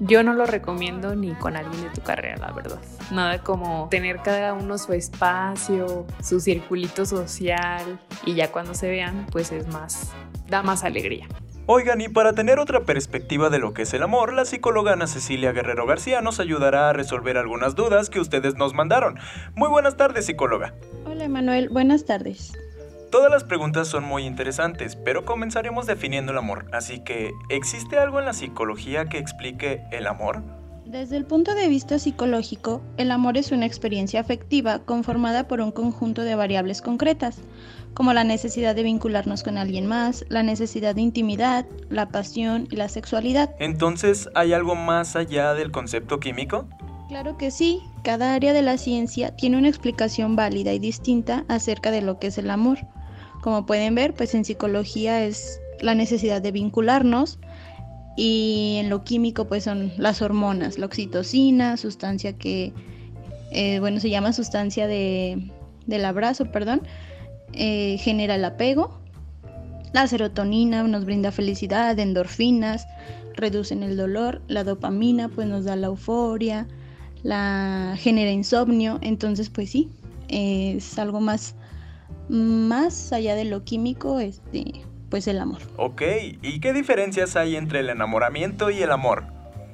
Yo 0.00 0.22
no 0.22 0.32
lo 0.32 0.46
recomiendo 0.46 1.14
ni 1.14 1.34
con 1.34 1.56
alguien 1.56 1.82
de 1.82 1.90
tu 1.90 2.00
carrera, 2.00 2.38
la 2.38 2.52
verdad. 2.52 2.80
Nada 3.10 3.42
como 3.42 3.88
tener 3.90 4.20
cada 4.22 4.54
uno 4.54 4.78
su 4.78 4.94
espacio, 4.94 6.06
su 6.22 6.40
circulito 6.40 7.04
social 7.04 7.98
y 8.24 8.34
ya 8.34 8.50
cuando 8.50 8.74
se 8.74 8.88
vean, 8.88 9.26
pues 9.30 9.52
es 9.52 9.68
más, 9.68 10.12
da 10.48 10.62
más 10.62 10.84
alegría. 10.84 11.26
Oigan, 11.66 12.00
y 12.00 12.08
para 12.08 12.32
tener 12.32 12.58
otra 12.58 12.84
perspectiva 12.84 13.50
de 13.50 13.58
lo 13.58 13.74
que 13.74 13.82
es 13.82 13.94
el 13.94 14.02
amor, 14.02 14.32
la 14.32 14.44
psicóloga 14.44 14.94
Ana 14.94 15.06
Cecilia 15.06 15.52
Guerrero 15.52 15.86
García 15.86 16.20
nos 16.22 16.40
ayudará 16.40 16.88
a 16.88 16.92
resolver 16.92 17.36
algunas 17.36 17.76
dudas 17.76 18.10
que 18.10 18.20
ustedes 18.20 18.56
nos 18.56 18.74
mandaron. 18.74 19.18
Muy 19.54 19.68
buenas 19.68 19.96
tardes, 19.96 20.26
psicóloga. 20.26 20.74
Hola, 21.04 21.28
Manuel. 21.28 21.68
Buenas 21.68 22.06
tardes. 22.06 22.54
Todas 23.10 23.28
las 23.28 23.42
preguntas 23.42 23.88
son 23.88 24.04
muy 24.04 24.24
interesantes, 24.24 24.94
pero 24.94 25.24
comenzaremos 25.24 25.86
definiendo 25.86 26.30
el 26.30 26.38
amor. 26.38 26.66
Así 26.72 27.00
que, 27.00 27.32
¿existe 27.48 27.98
algo 27.98 28.20
en 28.20 28.26
la 28.26 28.32
psicología 28.32 29.06
que 29.06 29.18
explique 29.18 29.82
el 29.90 30.06
amor? 30.06 30.44
Desde 30.86 31.16
el 31.16 31.24
punto 31.24 31.56
de 31.56 31.66
vista 31.66 31.98
psicológico, 31.98 32.82
el 32.98 33.10
amor 33.10 33.36
es 33.36 33.50
una 33.50 33.66
experiencia 33.66 34.20
afectiva 34.20 34.78
conformada 34.80 35.48
por 35.48 35.60
un 35.60 35.72
conjunto 35.72 36.22
de 36.22 36.36
variables 36.36 36.82
concretas, 36.82 37.38
como 37.94 38.12
la 38.12 38.22
necesidad 38.22 38.76
de 38.76 38.84
vincularnos 38.84 39.42
con 39.42 39.58
alguien 39.58 39.86
más, 39.86 40.24
la 40.28 40.44
necesidad 40.44 40.94
de 40.94 41.02
intimidad, 41.02 41.66
la 41.88 42.10
pasión 42.10 42.68
y 42.70 42.76
la 42.76 42.88
sexualidad. 42.88 43.54
Entonces, 43.58 44.28
¿hay 44.36 44.52
algo 44.52 44.76
más 44.76 45.16
allá 45.16 45.54
del 45.54 45.72
concepto 45.72 46.20
químico? 46.20 46.68
Claro 47.08 47.36
que 47.36 47.50
sí, 47.50 47.80
cada 48.04 48.34
área 48.34 48.52
de 48.52 48.62
la 48.62 48.78
ciencia 48.78 49.34
tiene 49.34 49.58
una 49.58 49.68
explicación 49.68 50.36
válida 50.36 50.72
y 50.72 50.78
distinta 50.78 51.44
acerca 51.48 51.90
de 51.90 52.02
lo 52.02 52.20
que 52.20 52.28
es 52.28 52.38
el 52.38 52.50
amor. 52.50 52.78
Como 53.40 53.66
pueden 53.66 53.94
ver, 53.94 54.14
pues 54.14 54.34
en 54.34 54.44
psicología 54.44 55.24
es 55.24 55.60
la 55.80 55.94
necesidad 55.94 56.42
de 56.42 56.52
vincularnos, 56.52 57.38
y 58.16 58.76
en 58.78 58.90
lo 58.90 59.02
químico 59.02 59.46
pues 59.46 59.64
son 59.64 59.92
las 59.96 60.20
hormonas, 60.20 60.78
la 60.78 60.86
oxitocina, 60.86 61.76
sustancia 61.76 62.34
que, 62.34 62.72
eh, 63.50 63.80
bueno, 63.80 64.00
se 64.00 64.10
llama 64.10 64.32
sustancia 64.32 64.86
de, 64.86 65.50
del 65.86 66.04
abrazo, 66.04 66.50
perdón, 66.52 66.82
eh, 67.54 67.96
genera 67.98 68.34
el 68.34 68.44
apego. 68.44 69.00
La 69.92 70.06
serotonina 70.06 70.82
nos 70.82 71.04
brinda 71.04 71.32
felicidad, 71.32 71.98
endorfinas, 71.98 72.86
reducen 73.34 73.82
el 73.82 73.96
dolor, 73.96 74.42
la 74.48 74.64
dopamina 74.64 75.28
pues 75.28 75.48
nos 75.48 75.64
da 75.64 75.74
la 75.76 75.86
euforia, 75.86 76.68
la 77.22 77.94
genera 77.98 78.30
insomnio, 78.30 78.98
entonces 79.00 79.48
pues 79.50 79.70
sí, 79.70 79.88
es 80.28 80.98
algo 80.98 81.20
más, 81.20 81.54
más 82.30 83.12
allá 83.12 83.34
de 83.34 83.44
lo 83.44 83.64
químico, 83.64 84.20
este, 84.20 84.64
pues 85.10 85.26
el 85.26 85.38
amor. 85.38 85.60
Ok, 85.76 86.02
¿y 86.42 86.60
qué 86.60 86.72
diferencias 86.72 87.36
hay 87.36 87.56
entre 87.56 87.80
el 87.80 87.90
enamoramiento 87.90 88.70
y 88.70 88.82
el 88.82 88.92
amor? 88.92 89.24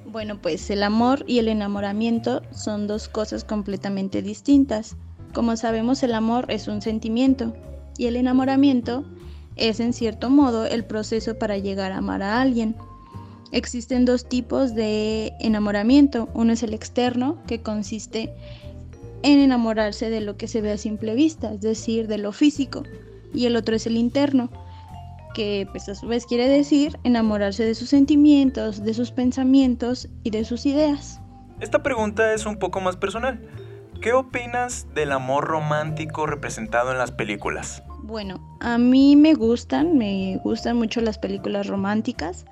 Bueno, 0.07 0.41
pues 0.41 0.71
el 0.71 0.83
amor 0.83 1.25
y 1.27 1.39
el 1.39 1.49
enamoramiento 1.49 2.43
son 2.51 2.87
dos 2.87 3.09
cosas 3.09 3.45
completamente 3.45 4.23
distintas. 4.23 4.97
Como 5.35 5.57
sabemos, 5.57 6.03
el 6.03 6.15
amor 6.15 6.47
es 6.49 6.69
un 6.69 6.81
sentimiento 6.81 7.55
y 7.99 8.07
el 8.07 8.17
enamoramiento 8.17 9.05
es 9.57 9.81
en 9.81 9.93
cierto 9.93 10.31
modo 10.31 10.65
el 10.65 10.85
proceso 10.85 11.39
para 11.39 11.59
llegar 11.59 11.93
a 11.93 11.99
amar 11.99 12.23
a 12.23 12.41
alguien. 12.41 12.77
Existen 13.53 14.05
dos 14.05 14.29
tipos 14.29 14.75
de 14.75 15.35
enamoramiento. 15.41 16.29
Uno 16.35 16.53
es 16.53 16.63
el 16.63 16.75
externo, 16.75 17.39
que 17.47 17.61
consiste 17.61 18.35
en 18.65 18.66
enamorarse 19.35 20.11
de 20.11 20.21
lo 20.21 20.37
que 20.37 20.49
se 20.49 20.61
ve 20.61 20.73
a 20.73 20.79
simple 20.79 21.15
vista, 21.15 21.53
es 21.53 21.61
decir, 21.61 22.07
de 22.07 22.19
lo 22.19 22.33
físico. 22.33 22.83
Y 23.35 23.47
el 23.47 23.57
otro 23.57 23.77
es 23.77 23.87
el 23.87 23.97
interno, 23.97 24.51
que 25.35 25.69
pues 25.71 25.89
a 25.89 25.95
su 25.95 26.07
vez 26.07 26.25
quiere 26.27 26.49
decir 26.49 26.99
enamorarse 27.05 27.65
de 27.65 27.75
sus 27.75 27.91
sentimientos, 27.91 28.83
de 28.83 28.95
sus 28.95 29.11
pensamientos 29.11 30.09
y 30.23 30.31
de 30.31 30.45
sus 30.45 30.65
ideas. 30.65 31.21
Esta 31.61 31.83
pregunta 31.83 32.33
es 32.33 32.47
un 32.47 32.59
poco 32.59 32.81
más 32.81 32.97
personal. 32.97 33.41
¿Qué 34.01 34.13
opinas 34.13 34.87
del 34.95 35.13
amor 35.13 35.45
romántico 35.45 36.27
representado 36.27 36.93
en 36.93 36.99
las 36.99 37.13
películas? 37.13 37.83
Bueno, 38.03 38.57
a 38.61 38.79
mí 38.79 39.17
me 39.17 39.35
gustan, 39.35 39.99
me 39.99 40.39
gustan 40.45 40.77
mucho 40.77 41.01
las 41.01 41.19
películas 41.19 41.67
románticas. 41.67 42.45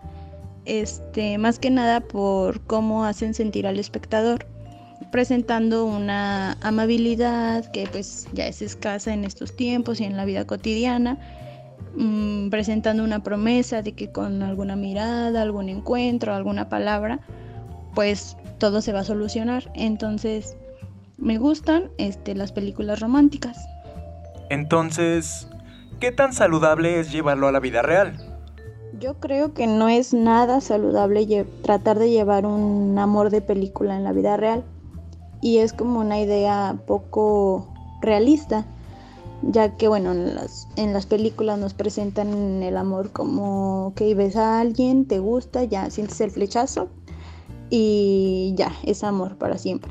Este, 0.65 1.39
más 1.39 1.59
que 1.59 1.71
nada 1.71 2.01
por 2.01 2.63
cómo 2.63 3.05
hacen 3.05 3.35
sentir 3.35 3.67
al 3.67 3.79
espectador, 3.79 4.47
presentando 5.11 5.85
una 5.85 6.57
amabilidad 6.61 7.71
que 7.71 7.87
pues 7.91 8.27
ya 8.33 8.47
es 8.47 8.63
escasa 8.63 9.13
en 9.13 9.25
estos 9.25 9.55
tiempos 9.57 10.01
y 10.01 10.05
en 10.05 10.17
la 10.17 10.25
vida 10.25 10.47
cotidiana 10.47 11.19
Mm, 11.97 12.51
presentando 12.51 13.05
una 13.05 13.23
promesa 13.23 13.81
de 13.83 13.93
que 13.93 14.11
con 14.11 14.43
alguna 14.43 14.75
mirada, 14.75 15.43
algún 15.43 15.69
encuentro, 15.69 16.35
alguna 16.35 16.69
palabra, 16.69 17.21
pues 17.95 18.37
todo 18.59 18.81
se 18.81 18.93
va 18.93 19.01
a 19.01 19.05
solucionar. 19.05 19.71
Entonces, 19.75 20.57
me 21.19 21.39
gustan 21.39 21.91
este, 21.99 22.35
las 22.35 22.51
películas 22.51 22.99
románticas. 22.99 23.57
Entonces, 24.51 25.49
¿qué 26.01 26.11
tan 26.11 26.33
saludable 26.33 26.99
es 26.99 27.13
llevarlo 27.13 27.47
a 27.47 27.53
la 27.53 27.61
vida 27.61 27.83
real? 27.83 28.17
Yo 28.99 29.15
creo 29.21 29.55
que 29.55 29.67
no 29.69 29.89
es 29.89 30.13
nada 30.15 30.61
saludable 30.61 31.47
tratar 31.63 31.99
de 31.99 32.11
llevar 32.11 32.45
un 32.45 32.99
amor 32.99 33.31
de 33.31 33.41
película 33.41 33.97
en 33.97 34.05
la 34.05 34.13
vida 34.13 34.37
real. 34.37 34.65
Y 35.45 35.59
es 35.59 35.73
como 35.73 36.01
una 36.01 36.19
idea 36.19 36.77
poco 36.87 37.69
realista 38.01 38.67
ya 39.51 39.77
que 39.77 39.89
bueno, 39.89 40.13
en 40.13 40.35
las, 40.35 40.69
en 40.77 40.93
las 40.93 41.07
películas 41.07 41.59
nos 41.59 41.75
presentan 41.75 42.63
el 42.63 42.77
amor 42.77 43.11
como 43.11 43.93
que 43.97 44.15
ves 44.15 44.37
a 44.37 44.61
alguien, 44.61 45.07
te 45.07 45.19
gusta, 45.19 45.65
ya 45.65 45.91
sientes 45.91 46.21
el 46.21 46.31
flechazo 46.31 46.89
y 47.71 48.55
ya, 48.57 48.73
es 48.85 49.05
amor 49.05 49.37
para 49.37 49.59
siempre. 49.59 49.91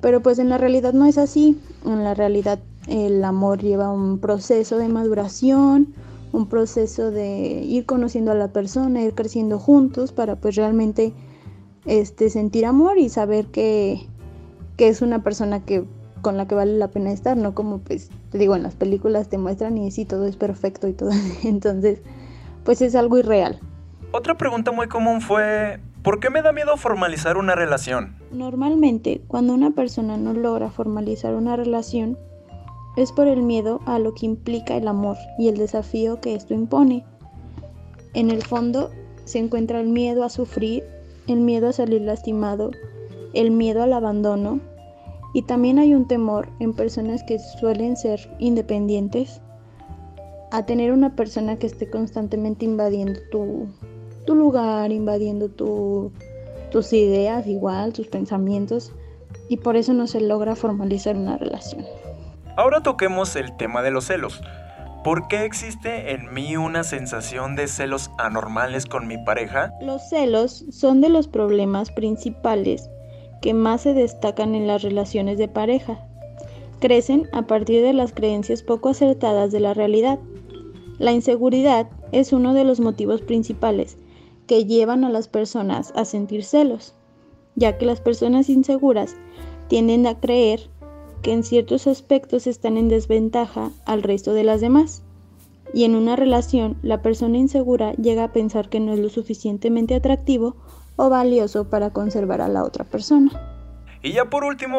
Pero 0.00 0.22
pues 0.22 0.38
en 0.38 0.48
la 0.48 0.58
realidad 0.58 0.92
no 0.92 1.04
es 1.06 1.18
así, 1.18 1.60
en 1.84 2.04
la 2.04 2.14
realidad 2.14 2.58
el 2.88 3.22
amor 3.24 3.60
lleva 3.60 3.92
un 3.92 4.18
proceso 4.18 4.78
de 4.78 4.88
maduración, 4.88 5.94
un 6.32 6.46
proceso 6.46 7.10
de 7.10 7.62
ir 7.62 7.86
conociendo 7.86 8.32
a 8.32 8.34
la 8.34 8.48
persona, 8.48 9.02
ir 9.02 9.14
creciendo 9.14 9.58
juntos 9.58 10.12
para 10.12 10.36
pues 10.36 10.56
realmente 10.56 11.12
este, 11.84 12.30
sentir 12.30 12.66
amor 12.66 12.98
y 12.98 13.08
saber 13.08 13.46
que, 13.46 14.06
que 14.80 14.88
es 14.88 15.02
una 15.02 15.22
persona 15.22 15.62
que 15.62 15.84
con 16.22 16.38
la 16.38 16.48
que 16.48 16.54
vale 16.54 16.78
la 16.78 16.88
pena 16.88 17.12
estar, 17.12 17.36
no 17.36 17.54
como 17.54 17.80
pues 17.80 18.08
te 18.30 18.38
digo 18.38 18.56
en 18.56 18.62
las 18.62 18.76
películas 18.76 19.28
te 19.28 19.36
muestran 19.36 19.76
y 19.76 19.90
sí 19.90 20.06
todo 20.06 20.26
es 20.26 20.36
perfecto 20.36 20.88
y 20.88 20.94
todo, 20.94 21.10
entonces 21.44 22.00
pues 22.64 22.80
es 22.80 22.94
algo 22.94 23.18
irreal. 23.18 23.60
Otra 24.10 24.38
pregunta 24.38 24.72
muy 24.72 24.88
común 24.88 25.20
fue, 25.20 25.80
¿por 26.02 26.18
qué 26.18 26.30
me 26.30 26.40
da 26.40 26.52
miedo 26.52 26.78
formalizar 26.78 27.36
una 27.36 27.54
relación? 27.54 28.16
Normalmente, 28.32 29.20
cuando 29.28 29.52
una 29.52 29.72
persona 29.72 30.16
no 30.16 30.32
logra 30.32 30.70
formalizar 30.70 31.34
una 31.34 31.56
relación, 31.56 32.16
es 32.96 33.12
por 33.12 33.28
el 33.28 33.42
miedo 33.42 33.82
a 33.84 33.98
lo 33.98 34.14
que 34.14 34.24
implica 34.24 34.78
el 34.78 34.88
amor 34.88 35.18
y 35.38 35.48
el 35.48 35.58
desafío 35.58 36.22
que 36.22 36.34
esto 36.34 36.54
impone. 36.54 37.04
En 38.14 38.30
el 38.30 38.42
fondo 38.42 38.88
se 39.26 39.40
encuentra 39.40 39.78
el 39.78 39.90
miedo 39.90 40.24
a 40.24 40.30
sufrir, 40.30 40.84
el 41.26 41.40
miedo 41.40 41.68
a 41.68 41.74
salir 41.74 42.00
lastimado, 42.00 42.70
el 43.34 43.50
miedo 43.50 43.82
al 43.82 43.92
abandono, 43.92 44.60
y 45.32 45.42
también 45.42 45.78
hay 45.78 45.94
un 45.94 46.06
temor 46.06 46.48
en 46.58 46.72
personas 46.72 47.22
que 47.22 47.38
suelen 47.38 47.96
ser 47.96 48.34
independientes 48.38 49.40
a 50.50 50.66
tener 50.66 50.92
una 50.92 51.14
persona 51.14 51.56
que 51.56 51.66
esté 51.66 51.88
constantemente 51.88 52.64
invadiendo 52.64 53.20
tu, 53.30 53.68
lugar, 54.34 54.90
invadiendo 54.90 55.48
tus 55.48 56.92
ideas 56.92 57.46
igual, 57.46 57.92
tus 57.92 58.08
pensamientos, 58.08 58.92
y 59.48 59.58
por 59.58 59.76
eso 59.76 59.92
no 59.92 60.06
se 60.06 60.20
logra 60.20 60.56
formalizar 60.56 61.16
una 61.16 61.36
relación. 61.36 61.84
Ahora 62.56 62.82
toquemos 62.82 63.36
el 63.36 63.56
tema 63.56 63.82
de 63.82 63.90
los 63.90 64.06
celos. 64.06 64.40
¿Por 65.02 65.28
qué 65.28 65.44
existe 65.44 66.12
en 66.12 66.32
mí 66.34 66.56
una 66.56 66.84
sensación 66.84 67.56
de 67.56 67.68
celos 67.68 68.10
anormales 68.18 68.86
con 68.86 69.06
mi 69.06 69.16
pareja? 69.18 69.72
Los 69.80 70.08
celos 70.10 70.66
son 70.70 71.00
de 71.00 71.08
los 71.08 71.26
problemas 71.26 71.90
principales 71.90 72.90
que 73.40 73.54
más 73.54 73.82
se 73.82 73.94
destacan 73.94 74.54
en 74.54 74.66
las 74.66 74.82
relaciones 74.82 75.38
de 75.38 75.48
pareja. 75.48 76.06
Crecen 76.78 77.28
a 77.32 77.42
partir 77.42 77.82
de 77.82 77.92
las 77.92 78.12
creencias 78.12 78.62
poco 78.62 78.88
acertadas 78.88 79.52
de 79.52 79.60
la 79.60 79.74
realidad. 79.74 80.18
La 80.98 81.12
inseguridad 81.12 81.88
es 82.12 82.32
uno 82.32 82.54
de 82.54 82.64
los 82.64 82.80
motivos 82.80 83.22
principales 83.22 83.96
que 84.46 84.64
llevan 84.64 85.04
a 85.04 85.10
las 85.10 85.28
personas 85.28 85.92
a 85.94 86.04
sentir 86.04 86.44
celos, 86.44 86.94
ya 87.54 87.78
que 87.78 87.86
las 87.86 88.00
personas 88.00 88.48
inseguras 88.48 89.16
tienden 89.68 90.06
a 90.06 90.18
creer 90.18 90.68
que 91.22 91.32
en 91.32 91.44
ciertos 91.44 91.86
aspectos 91.86 92.46
están 92.46 92.76
en 92.76 92.88
desventaja 92.88 93.70
al 93.84 94.02
resto 94.02 94.32
de 94.32 94.44
las 94.44 94.60
demás. 94.60 95.02
Y 95.72 95.84
en 95.84 95.94
una 95.94 96.16
relación, 96.16 96.78
la 96.82 97.00
persona 97.00 97.38
insegura 97.38 97.92
llega 97.92 98.24
a 98.24 98.32
pensar 98.32 98.68
que 98.68 98.80
no 98.80 98.92
es 98.92 98.98
lo 98.98 99.08
suficientemente 99.08 99.94
atractivo 99.94 100.56
o 100.96 101.08
valioso 101.08 101.68
para 101.68 101.90
conservar 101.90 102.40
a 102.40 102.48
la 102.48 102.64
otra 102.64 102.84
persona. 102.84 103.30
Y 104.02 104.12
ya 104.12 104.26
por 104.26 104.44
último, 104.44 104.78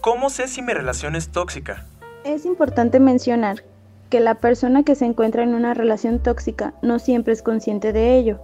¿cómo 0.00 0.30
sé 0.30 0.48
si 0.48 0.62
mi 0.62 0.72
relación 0.72 1.16
es 1.16 1.30
tóxica? 1.30 1.86
Es 2.24 2.44
importante 2.44 3.00
mencionar 3.00 3.62
que 4.10 4.20
la 4.20 4.36
persona 4.36 4.82
que 4.82 4.94
se 4.94 5.04
encuentra 5.04 5.42
en 5.42 5.54
una 5.54 5.74
relación 5.74 6.20
tóxica 6.20 6.74
no 6.82 6.98
siempre 6.98 7.32
es 7.32 7.42
consciente 7.42 7.92
de 7.92 8.16
ello, 8.16 8.40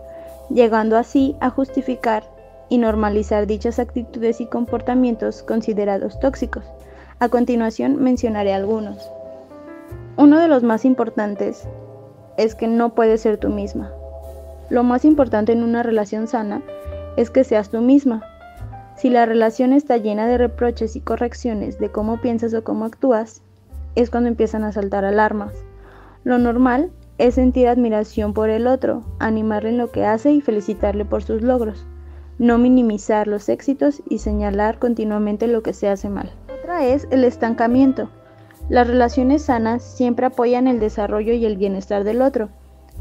llegando 0.51 0.97
así 0.97 1.37
a 1.41 1.51
justificar 1.51 2.25
y 2.69 2.79
normalizar 2.79 3.47
dichas 3.47 3.79
actitudes 3.79 4.41
y 4.41 4.47
comportamientos 4.47 5.43
considerados 5.43 6.19
tóxicos. 6.21 6.65
A 7.19 7.29
continuación 7.29 8.03
mencionaré 8.03 8.53
algunos. 8.53 9.11
Uno 10.17 10.41
de 10.41 10.49
los 10.49 10.63
más 10.63 10.85
importantes 10.85 11.69
es 12.37 12.55
que 12.55 12.67
no 12.67 12.95
puedes 12.95 13.21
ser 13.21 13.39
tú 13.39 13.49
misma. 13.49 13.93
Lo 14.71 14.85
más 14.85 15.05
importante 15.05 15.53
en 15.53 15.63
una 15.63 15.83
relación 15.83 16.27
sana 16.27 16.63
es 17.17 17.31
que 17.31 17.45
seas 17.45 17.71
tú 17.71 17.81
misma. 17.81 18.23
Si 18.97 19.11
la 19.11 19.27
relación 19.27 19.73
está 19.73 19.97
llena 19.97 20.27
de 20.27 20.39
reproches 20.39 20.97
y 20.97 21.01
correcciones 21.01 21.79
de 21.79 21.91
cómo 21.91 22.21
piensas 22.21 22.55
o 22.55 22.65
cómo 22.65 22.85
actúas, 22.85 23.43
es 23.95 24.11
cuando 24.11 24.29
empiezan 24.29 24.65
a 24.65 24.73
saltar 24.73 25.05
alarmas. 25.05 25.53
Lo 26.25 26.39
normal 26.39 26.91
es 27.19 27.35
sentir 27.35 27.69
admiración 27.69 28.33
por 28.33 28.51
el 28.51 28.67
otro, 28.67 29.05
animarle 29.19 29.71
en 29.71 29.79
lo 29.79 29.91
que 29.91 30.05
hace 30.05 30.33
y 30.33 30.41
felicitarle 30.41 31.05
por 31.05 31.23
sus 31.23 31.43
logros, 31.43 31.87
no 32.39 32.59
minimizar 32.59 33.29
los 33.29 33.49
éxitos 33.49 34.03
y 34.09 34.19
señalar 34.19 34.79
continuamente 34.79 35.47
lo 35.47 35.63
que 35.63 35.73
se 35.73 35.89
hace 35.89 36.09
mal. 36.09 36.33
Otra 36.61 36.87
es 36.87 37.07
el 37.11 37.25
estancamiento. 37.25 38.09
Las 38.69 38.87
relaciones 38.87 39.43
sanas 39.43 39.83
siempre 39.83 40.27
apoyan 40.27 40.67
el 40.69 40.81
desarrollo 40.81 41.33
y 41.35 41.45
el 41.45 41.57
bienestar 41.57 42.05
del 42.05 42.23
otro, 42.23 42.49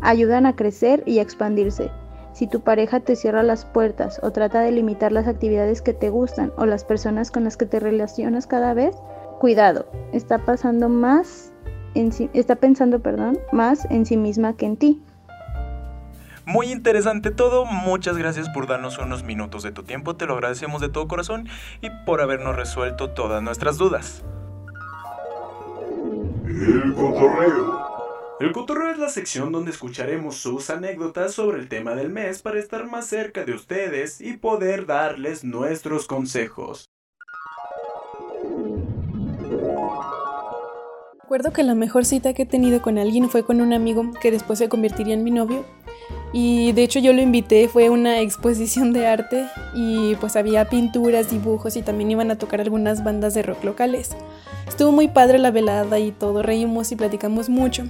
ayudan 0.01 0.46
a 0.46 0.55
crecer 0.55 1.03
y 1.05 1.20
a 1.20 1.22
expandirse. 1.22 1.91
Si 2.34 2.48
tu 2.48 2.62
pareja 2.62 3.01
te 3.01 3.15
cierra 3.15 3.43
las 3.43 3.65
puertas 3.65 4.20
o 4.24 4.31
trata 4.31 4.62
de 4.62 4.72
limitar 4.72 5.12
las 5.12 5.27
actividades 5.27 5.81
que 5.81 5.93
te 5.93 6.10
gustan 6.10 6.53
o 6.58 6.65
las 6.65 6.86
personas 6.86 7.29
con 7.29 7.43
las 7.43 7.58
que 7.58 7.65
te 7.65 7.79
relacionas 7.79 8.48
cada 8.48 8.74
vez, 8.74 8.96
cuidado, 9.39 9.86
está 10.13 10.39
pasando 10.39 10.88
más 10.88 11.51
en 11.93 12.12
sí, 12.12 12.29
está 12.34 12.55
pensando, 12.55 13.00
perdón, 13.00 13.38
más 13.51 13.86
en 13.89 14.05
sí 14.05 14.15
misma 14.15 14.55
que 14.55 14.65
en 14.65 14.77
ti. 14.77 15.01
Muy 16.46 16.72
interesante 16.72 17.31
todo, 17.31 17.65
muchas 17.65 18.17
gracias 18.17 18.50
por 18.50 18.65
darnos 18.65 18.98
unos 18.98 19.24
minutos 19.24 19.62
de 19.63 19.72
tu 19.72 19.84
tiempo, 19.84 20.15
te 20.15 20.25
lo 20.25 20.34
agradecemos 20.34 20.81
de 20.81 20.89
todo 20.89 21.08
corazón 21.08 21.48
y 21.81 21.89
por 22.05 22.22
habernos 22.22 22.55
resuelto 22.55 23.12
todas 23.12 23.43
nuestras 23.43 23.77
dudas. 23.77 24.24
El 26.46 26.93
cotorreo. 26.93 28.00
El 28.41 28.53
cotorreo 28.53 28.89
es 28.89 28.98
la 28.98 29.10
sección 29.10 29.51
donde 29.51 29.69
escucharemos 29.69 30.38
sus 30.38 30.71
anécdotas 30.71 31.36
sobre 31.36 31.60
el 31.60 31.69
tema 31.69 31.93
del 31.93 32.10
mes 32.10 32.41
para 32.41 32.57
estar 32.57 32.89
más 32.89 33.05
cerca 33.05 33.45
de 33.45 33.53
ustedes 33.53 34.19
y 34.19 34.33
poder 34.33 34.88
darles 34.88 35.43
nuestros 35.43 36.07
consejos. 36.07 36.89
Recuerdo 41.21 41.53
que 41.53 41.62
la 41.62 41.75
mejor 41.75 42.03
cita 42.03 42.33
que 42.33 42.41
he 42.41 42.45
tenido 42.48 42.81
con 42.81 42.98
alguien 42.98 43.29
fue 43.29 43.45
con 43.45 43.62
un 43.62 43.74
amigo 43.74 44.10
que 44.19 44.31
después 44.31 44.57
se 44.57 44.69
convertiría 44.69 45.13
en 45.13 45.24
mi 45.24 45.29
novio. 45.29 45.63
Y 46.33 46.71
de 46.71 46.81
hecho 46.81 46.98
yo 46.98 47.13
lo 47.13 47.21
invité, 47.21 47.67
fue 47.67 47.91
una 47.91 48.21
exposición 48.21 48.91
de 48.91 49.05
arte 49.05 49.45
y 49.75 50.15
pues 50.15 50.36
había 50.36 50.67
pinturas, 50.67 51.29
dibujos 51.29 51.75
y 51.75 51.83
también 51.83 52.10
iban 52.10 52.31
a 52.31 52.39
tocar 52.39 52.60
algunas 52.60 53.03
bandas 53.03 53.36
de 53.36 53.43
rock 53.43 53.63
locales. 53.63 54.10
Estuvo 54.67 54.91
muy 54.91 55.10
padre 55.10 55.38
la 55.38 55.51
velada 55.51 56.00
y 56.00 56.12
todo, 56.12 56.41
reímos 56.41 56.91
y 56.91 56.95
platicamos 56.95 57.48
mucho. 57.48 57.83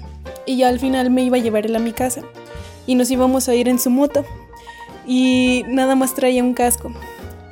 Y 0.45 0.57
ya 0.57 0.69
al 0.69 0.79
final 0.79 1.09
me 1.09 1.23
iba 1.23 1.37
a 1.37 1.41
llevar 1.41 1.65
él 1.65 1.75
a 1.75 1.79
mi 1.79 1.91
casa 1.93 2.21
y 2.87 2.95
nos 2.95 3.11
íbamos 3.11 3.47
a 3.47 3.55
ir 3.55 3.67
en 3.67 3.79
su 3.79 3.89
moto. 3.89 4.25
Y 5.05 5.63
nada 5.67 5.95
más 5.95 6.13
traía 6.13 6.43
un 6.43 6.53
casco. 6.53 6.91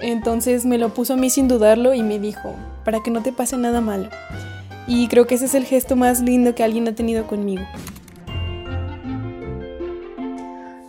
Entonces 0.02 0.66
me 0.66 0.78
lo 0.78 0.90
puso 0.90 1.14
a 1.14 1.18
mí 1.18 1.30
sin 1.30 1.48
dudarlo 1.48 1.94
y 1.94 2.04
me 2.04 2.20
dijo, 2.20 2.56
para 2.86 3.02
que 3.02 3.12
no 3.12 3.22
te 3.22 3.32
pase 3.32 3.58
nada 3.58 3.82
malo. 3.82 4.10
Y 4.88 5.08
creo 5.08 5.28
que 5.28 5.36
ese 5.36 5.46
es 5.46 5.56
el 5.56 5.66
gesto 5.66 5.96
más 5.96 6.22
lindo 6.22 6.56
que 6.56 6.64
alguien 6.64 6.88
ha 6.88 6.96
tenido 6.96 7.28
conmigo. 7.28 7.64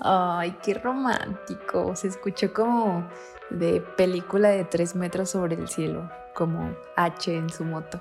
Ay, 0.00 0.57
qué 0.62 0.75
romántico. 0.75 1.95
Se 1.95 2.09
escuchó 2.09 2.52
como 2.54 3.07
de 3.50 3.80
película 3.97 4.49
de 4.49 4.64
tres 4.64 4.95
metros 4.95 5.30
sobre 5.30 5.57
el 5.57 5.69
cielo, 5.69 6.11
como 6.35 6.75
H 6.97 7.35
en 7.35 7.50
su 7.50 7.64
moto. 7.64 8.00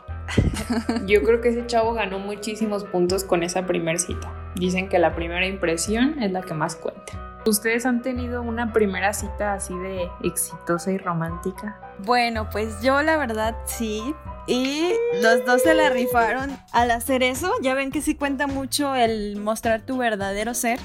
Yo 1.05 1.23
creo 1.23 1.41
que 1.41 1.49
ese 1.49 1.65
chavo 1.65 1.93
ganó 1.93 2.19
muchísimos 2.19 2.83
puntos 2.85 3.23
con 3.23 3.43
esa 3.43 3.65
primera 3.65 3.97
cita. 3.97 4.31
Dicen 4.55 4.89
que 4.89 4.99
la 4.99 5.15
primera 5.15 5.45
impresión 5.45 6.21
es 6.21 6.31
la 6.31 6.41
que 6.41 6.53
más 6.53 6.75
cuenta. 6.75 7.41
¿Ustedes 7.45 7.85
han 7.85 8.01
tenido 8.01 8.41
una 8.41 8.73
primera 8.73 9.13
cita 9.13 9.53
así 9.53 9.73
de 9.77 10.09
exitosa 10.23 10.91
y 10.91 10.97
romántica? 10.97 11.79
Bueno, 11.99 12.49
pues 12.51 12.81
yo 12.81 13.01
la 13.01 13.17
verdad 13.17 13.55
sí, 13.65 14.13
y 14.49 14.93
los 15.21 15.45
dos 15.45 15.61
se 15.61 15.75
la 15.75 15.89
rifaron 15.89 16.57
al 16.71 16.89
hacer 16.89 17.21
eso. 17.21 17.53
Ya 17.61 17.75
ven 17.75 17.91
que 17.91 18.01
sí 18.01 18.15
cuenta 18.15 18.47
mucho 18.47 18.95
el 18.95 19.37
mostrar 19.37 19.81
tu 19.81 19.97
verdadero 19.97 20.55
ser. 20.55 20.79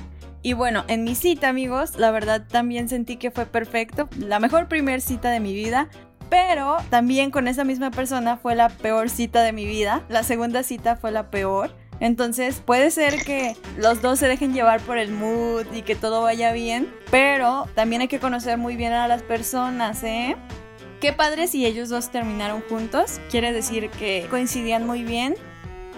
Y 0.44 0.52
bueno, 0.52 0.84
en 0.88 1.04
mi 1.04 1.14
cita, 1.14 1.48
amigos, 1.48 1.96
la 1.96 2.10
verdad 2.10 2.42
también 2.46 2.90
sentí 2.90 3.16
que 3.16 3.30
fue 3.30 3.46
perfecto. 3.46 4.10
La 4.18 4.40
mejor 4.40 4.68
primer 4.68 5.00
cita 5.00 5.30
de 5.30 5.40
mi 5.40 5.54
vida. 5.54 5.88
Pero 6.28 6.76
también 6.90 7.30
con 7.30 7.48
esa 7.48 7.64
misma 7.64 7.90
persona 7.90 8.36
fue 8.36 8.54
la 8.54 8.68
peor 8.68 9.08
cita 9.08 9.42
de 9.42 9.52
mi 9.52 9.64
vida. 9.64 10.04
La 10.10 10.22
segunda 10.22 10.62
cita 10.62 10.96
fue 10.96 11.12
la 11.12 11.30
peor. 11.30 11.74
Entonces 11.98 12.60
puede 12.60 12.90
ser 12.90 13.24
que 13.24 13.56
los 13.78 14.02
dos 14.02 14.18
se 14.18 14.28
dejen 14.28 14.52
llevar 14.52 14.80
por 14.82 14.98
el 14.98 15.12
mood 15.12 15.64
y 15.72 15.80
que 15.80 15.94
todo 15.94 16.20
vaya 16.20 16.52
bien. 16.52 16.92
Pero 17.10 17.66
también 17.74 18.02
hay 18.02 18.08
que 18.08 18.20
conocer 18.20 18.58
muy 18.58 18.76
bien 18.76 18.92
a 18.92 19.08
las 19.08 19.22
personas, 19.22 20.04
¿eh? 20.04 20.36
Qué 21.00 21.14
padre 21.14 21.46
si 21.46 21.64
ellos 21.64 21.88
dos 21.88 22.10
terminaron 22.10 22.62
juntos. 22.68 23.18
Quiere 23.30 23.54
decir 23.54 23.88
que 23.88 24.26
coincidían 24.28 24.86
muy 24.86 25.04
bien. 25.04 25.36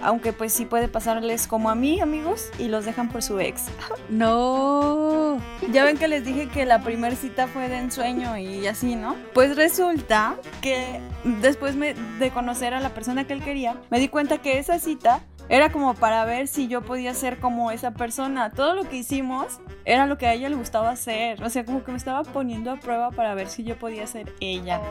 Aunque 0.01 0.33
pues 0.33 0.53
sí 0.53 0.65
puede 0.65 0.87
pasarles 0.87 1.47
como 1.47 1.69
a 1.69 1.75
mí, 1.75 1.99
amigos, 1.99 2.49
y 2.59 2.67
los 2.67 2.85
dejan 2.85 3.09
por 3.09 3.23
su 3.23 3.39
ex. 3.39 3.65
No. 4.09 5.41
Ya 5.71 5.83
ven 5.83 5.97
que 5.97 6.07
les 6.07 6.23
dije 6.23 6.47
que 6.47 6.65
la 6.65 6.81
primera 6.81 7.15
cita 7.15 7.47
fue 7.47 7.67
de 7.67 7.77
ensueño 7.77 8.37
y 8.37 8.65
así, 8.67 8.95
¿no? 8.95 9.15
Pues 9.33 9.55
resulta 9.57 10.35
que 10.61 11.01
después 11.23 11.75
de 11.77 12.31
conocer 12.31 12.73
a 12.73 12.79
la 12.79 12.93
persona 12.93 13.27
que 13.27 13.33
él 13.33 13.43
quería, 13.43 13.75
me 13.89 13.99
di 13.99 14.07
cuenta 14.07 14.37
que 14.37 14.59
esa 14.59 14.79
cita 14.79 15.21
era 15.49 15.71
como 15.71 15.93
para 15.93 16.25
ver 16.25 16.47
si 16.47 16.67
yo 16.67 16.81
podía 16.81 17.13
ser 17.13 17.39
como 17.39 17.71
esa 17.71 17.91
persona. 17.91 18.51
Todo 18.51 18.75
lo 18.75 18.83
que 18.89 18.97
hicimos 18.97 19.59
era 19.85 20.05
lo 20.05 20.17
que 20.17 20.27
a 20.27 20.33
ella 20.33 20.49
le 20.49 20.55
gustaba 20.55 20.89
hacer. 20.89 21.41
O 21.43 21.49
sea, 21.49 21.63
como 21.63 21.83
que 21.83 21.91
me 21.91 21.97
estaba 21.97 22.23
poniendo 22.23 22.71
a 22.71 22.77
prueba 22.77 23.11
para 23.11 23.33
ver 23.33 23.47
si 23.47 23.63
yo 23.63 23.77
podía 23.77 24.07
ser 24.07 24.33
ella. 24.39 24.81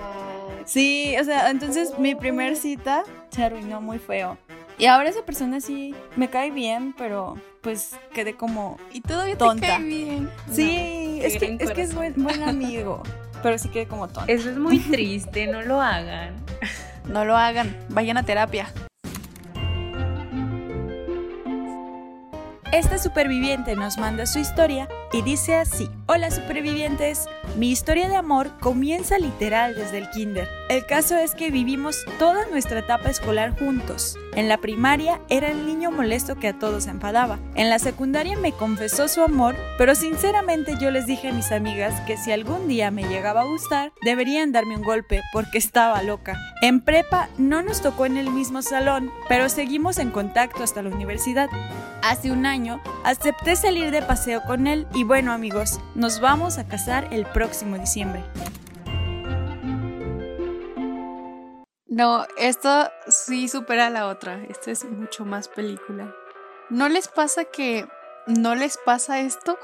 Sí, 0.64 1.14
o 1.20 1.24
sea, 1.24 1.50
entonces 1.50 1.98
mi 1.98 2.14
primer 2.14 2.56
cita 2.56 3.04
se 3.30 3.44
arruinó 3.44 3.80
muy 3.80 3.98
feo. 3.98 4.38
Y 4.78 4.86
ahora 4.86 5.08
esa 5.08 5.22
persona 5.24 5.60
sí 5.60 5.94
me 6.16 6.28
cae 6.28 6.50
bien, 6.50 6.94
pero 6.96 7.36
pues 7.62 7.96
quedé 8.12 8.34
como 8.34 8.78
y 8.92 9.00
todavía 9.00 9.38
tonta. 9.38 9.60
te 9.60 9.66
cae 9.72 9.82
bien. 9.82 10.30
Sí, 10.50 11.18
es, 11.22 11.38
que, 11.38 11.56
es 11.58 11.70
que 11.70 11.82
es 11.82 11.94
buen, 11.94 12.14
buen 12.16 12.42
amigo, 12.42 13.02
pero 13.42 13.58
sí 13.58 13.70
quedé 13.70 13.86
como 13.86 14.08
tonta. 14.08 14.30
Eso 14.30 14.50
es 14.50 14.58
muy 14.58 14.78
triste, 14.78 15.46
no 15.46 15.62
lo 15.62 15.80
hagan. 15.80 16.34
No 17.06 17.24
lo 17.24 17.36
hagan, 17.36 17.76
vayan 17.88 18.16
a 18.16 18.24
terapia. 18.24 18.66
Esta 22.72 22.98
superviviente 22.98 23.76
nos 23.76 23.96
manda 23.96 24.26
su 24.26 24.40
historia 24.40 24.88
y 25.16 25.22
dice 25.22 25.56
así, 25.56 25.88
Hola 26.08 26.30
supervivientes, 26.30 27.26
mi 27.56 27.70
historia 27.72 28.08
de 28.08 28.14
amor 28.14 28.50
comienza 28.60 29.18
literal 29.18 29.74
desde 29.74 29.98
el 29.98 30.10
kinder. 30.10 30.46
El 30.68 30.86
caso 30.86 31.16
es 31.16 31.34
que 31.34 31.50
vivimos 31.50 32.04
toda 32.18 32.46
nuestra 32.46 32.78
etapa 32.78 33.10
escolar 33.10 33.58
juntos. 33.58 34.16
En 34.36 34.48
la 34.48 34.58
primaria 34.58 35.20
era 35.28 35.50
el 35.50 35.66
niño 35.66 35.90
molesto 35.90 36.36
que 36.36 36.48
a 36.48 36.58
todos 36.58 36.86
enfadaba. 36.86 37.40
En 37.56 37.70
la 37.70 37.80
secundaria 37.80 38.36
me 38.36 38.52
confesó 38.52 39.08
su 39.08 39.20
amor, 39.20 39.56
pero 39.78 39.96
sinceramente 39.96 40.74
yo 40.80 40.92
les 40.92 41.06
dije 41.06 41.30
a 41.30 41.32
mis 41.32 41.50
amigas 41.50 42.00
que 42.02 42.16
si 42.16 42.30
algún 42.30 42.68
día 42.68 42.92
me 42.92 43.02
llegaba 43.02 43.40
a 43.40 43.46
gustar, 43.46 43.92
deberían 44.04 44.52
darme 44.52 44.76
un 44.76 44.84
golpe 44.84 45.22
porque 45.32 45.58
estaba 45.58 46.02
loca. 46.02 46.38
En 46.62 46.80
prepa 46.82 47.30
no 47.36 47.62
nos 47.62 47.82
tocó 47.82 48.06
en 48.06 48.16
el 48.16 48.30
mismo 48.30 48.62
salón, 48.62 49.10
pero 49.28 49.48
seguimos 49.48 49.98
en 49.98 50.10
contacto 50.10 50.62
hasta 50.62 50.82
la 50.82 50.90
universidad. 50.90 51.48
Hace 52.02 52.30
un 52.30 52.46
año 52.46 52.80
acepté 53.02 53.56
salir 53.56 53.90
de 53.90 54.02
paseo 54.02 54.42
con 54.46 54.68
él 54.68 54.86
y 54.94 55.02
bueno 55.06 55.32
amigos, 55.32 55.78
nos 55.94 56.20
vamos 56.20 56.58
a 56.58 56.66
casar 56.66 57.08
el 57.12 57.26
próximo 57.26 57.78
diciembre. 57.78 58.24
No, 61.86 62.26
esto 62.36 62.90
sí 63.06 63.48
supera 63.48 63.88
la 63.88 64.08
otra. 64.08 64.42
Esto 64.48 64.70
es 64.70 64.84
mucho 64.84 65.24
más 65.24 65.48
película. 65.48 66.12
¿No 66.68 66.88
les 66.88 67.08
pasa 67.08 67.44
que 67.44 67.86
no 68.26 68.54
les 68.54 68.78
pasa 68.78 69.20
esto? 69.20 69.58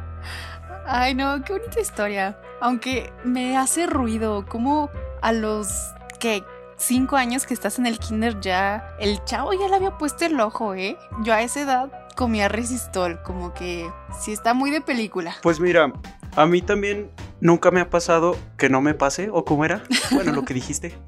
Ay, 0.86 1.14
no, 1.14 1.44
qué 1.44 1.52
bonita 1.52 1.78
historia. 1.78 2.40
Aunque 2.60 3.12
me 3.24 3.56
hace 3.56 3.86
ruido, 3.86 4.46
como 4.46 4.90
a 5.20 5.32
los 5.32 5.92
que 6.18 6.42
cinco 6.76 7.16
años 7.16 7.46
que 7.46 7.54
estás 7.54 7.78
en 7.78 7.86
el 7.86 7.98
kinder 7.98 8.40
ya, 8.40 8.96
el 8.98 9.22
chavo 9.24 9.52
ya 9.52 9.68
le 9.68 9.76
había 9.76 9.98
puesto 9.98 10.24
el 10.24 10.40
ojo, 10.40 10.74
¿eh? 10.74 10.96
Yo 11.22 11.34
a 11.34 11.42
esa 11.42 11.60
edad 11.60 12.01
comía 12.16 12.48
resistol, 12.48 13.20
como 13.22 13.54
que 13.54 13.90
sí 14.20 14.32
está 14.32 14.54
muy 14.54 14.70
de 14.70 14.80
película. 14.80 15.36
Pues 15.42 15.60
mira, 15.60 15.92
a 16.36 16.46
mí 16.46 16.62
también 16.62 17.10
nunca 17.40 17.70
me 17.70 17.80
ha 17.80 17.90
pasado 17.90 18.36
que 18.56 18.68
no 18.68 18.80
me 18.80 18.94
pase, 18.94 19.30
o 19.32 19.44
cómo 19.44 19.64
era, 19.64 19.82
bueno, 20.12 20.32
lo 20.32 20.44
que 20.44 20.54
dijiste. 20.54 20.94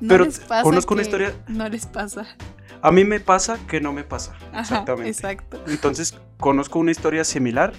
No 0.00 0.08
Pero 0.08 0.24
les 0.24 0.38
pasa 0.40 0.62
conozco 0.62 0.94
una 0.94 1.02
historia. 1.02 1.34
No 1.46 1.68
les 1.68 1.84
pasa. 1.84 2.24
A 2.80 2.90
mí 2.90 3.04
me 3.04 3.20
pasa 3.20 3.58
que 3.68 3.82
no 3.82 3.92
me 3.92 4.02
pasa. 4.02 4.32
Ajá, 4.50 4.60
exactamente. 4.60 5.10
exacto. 5.10 5.62
Entonces, 5.66 6.18
conozco 6.38 6.78
una 6.78 6.90
historia 6.90 7.22
similar 7.24 7.74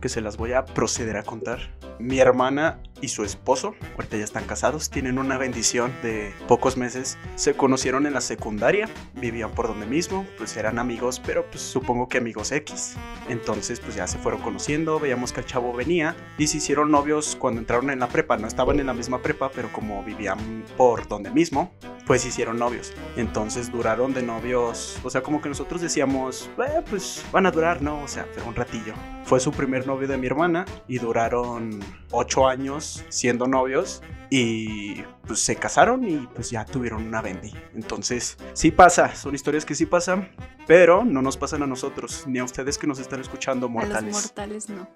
que 0.00 0.08
se 0.08 0.20
las 0.20 0.36
voy 0.36 0.52
a 0.52 0.64
proceder 0.64 1.16
a 1.16 1.22
contar. 1.22 1.58
Mi 1.98 2.18
hermana 2.20 2.80
y 3.00 3.08
su 3.08 3.24
esposo, 3.24 3.74
ahorita 3.96 4.16
ya 4.16 4.24
están 4.24 4.44
casados, 4.44 4.90
tienen 4.90 5.18
una 5.18 5.38
bendición 5.38 5.92
de 6.02 6.32
pocos 6.46 6.76
meses. 6.76 7.18
Se 7.36 7.54
conocieron 7.54 8.06
en 8.06 8.14
la 8.14 8.20
secundaria, 8.20 8.88
vivían 9.14 9.50
por 9.52 9.68
donde 9.68 9.86
mismo, 9.86 10.26
pues 10.36 10.56
eran 10.56 10.78
amigos, 10.78 11.20
pero 11.24 11.44
pues 11.50 11.62
supongo 11.62 12.08
que 12.08 12.18
amigos 12.18 12.52
X. 12.52 12.96
Entonces 13.28 13.80
pues 13.80 13.94
ya 13.94 14.06
se 14.06 14.18
fueron 14.18 14.40
conociendo, 14.40 14.98
veíamos 15.00 15.32
que 15.32 15.40
el 15.40 15.46
chavo 15.46 15.72
venía 15.72 16.16
y 16.38 16.46
se 16.46 16.58
hicieron 16.58 16.90
novios 16.90 17.36
cuando 17.36 17.60
entraron 17.60 17.90
en 17.90 18.00
la 18.00 18.08
prepa. 18.08 18.36
No 18.36 18.46
estaban 18.46 18.80
en 18.80 18.86
la 18.86 18.94
misma 18.94 19.20
prepa, 19.20 19.50
pero 19.54 19.72
como 19.72 20.02
vivían 20.04 20.64
por 20.76 21.08
donde 21.08 21.30
mismo, 21.30 21.72
pues 22.08 22.24
hicieron 22.24 22.58
novios. 22.58 22.94
Entonces 23.16 23.70
duraron 23.70 24.14
de 24.14 24.22
novios, 24.22 24.98
o 25.04 25.10
sea, 25.10 25.22
como 25.22 25.42
que 25.42 25.50
nosotros 25.50 25.82
decíamos, 25.82 26.48
eh, 26.56 26.82
pues 26.88 27.22
van 27.30 27.44
a 27.44 27.50
durar, 27.50 27.82
¿no? 27.82 28.02
O 28.02 28.08
sea, 28.08 28.26
pero 28.34 28.48
un 28.48 28.54
ratillo. 28.54 28.94
Fue 29.24 29.38
su 29.38 29.52
primer 29.52 29.86
novio 29.86 30.08
de 30.08 30.16
mi 30.16 30.26
hermana 30.26 30.64
y 30.88 30.98
duraron 30.98 31.80
ocho 32.10 32.48
años 32.48 33.04
siendo 33.10 33.46
novios 33.46 34.02
y 34.30 35.02
pues 35.26 35.40
se 35.40 35.56
casaron 35.56 36.08
y 36.08 36.26
pues 36.34 36.50
ya 36.50 36.64
tuvieron 36.64 37.06
una 37.06 37.20
bendy. 37.20 37.52
Entonces, 37.74 38.38
sí 38.54 38.70
pasa, 38.70 39.14
son 39.14 39.34
historias 39.34 39.66
que 39.66 39.74
sí 39.74 39.84
pasan, 39.84 40.30
pero 40.66 41.04
no 41.04 41.20
nos 41.20 41.36
pasan 41.36 41.62
a 41.62 41.66
nosotros, 41.66 42.24
ni 42.26 42.38
a 42.38 42.44
ustedes 42.44 42.78
que 42.78 42.86
nos 42.86 43.00
están 43.00 43.20
escuchando 43.20 43.68
mortales. 43.68 44.14
A 44.14 44.18
los 44.18 44.22
mortales 44.24 44.68
no. 44.70 44.88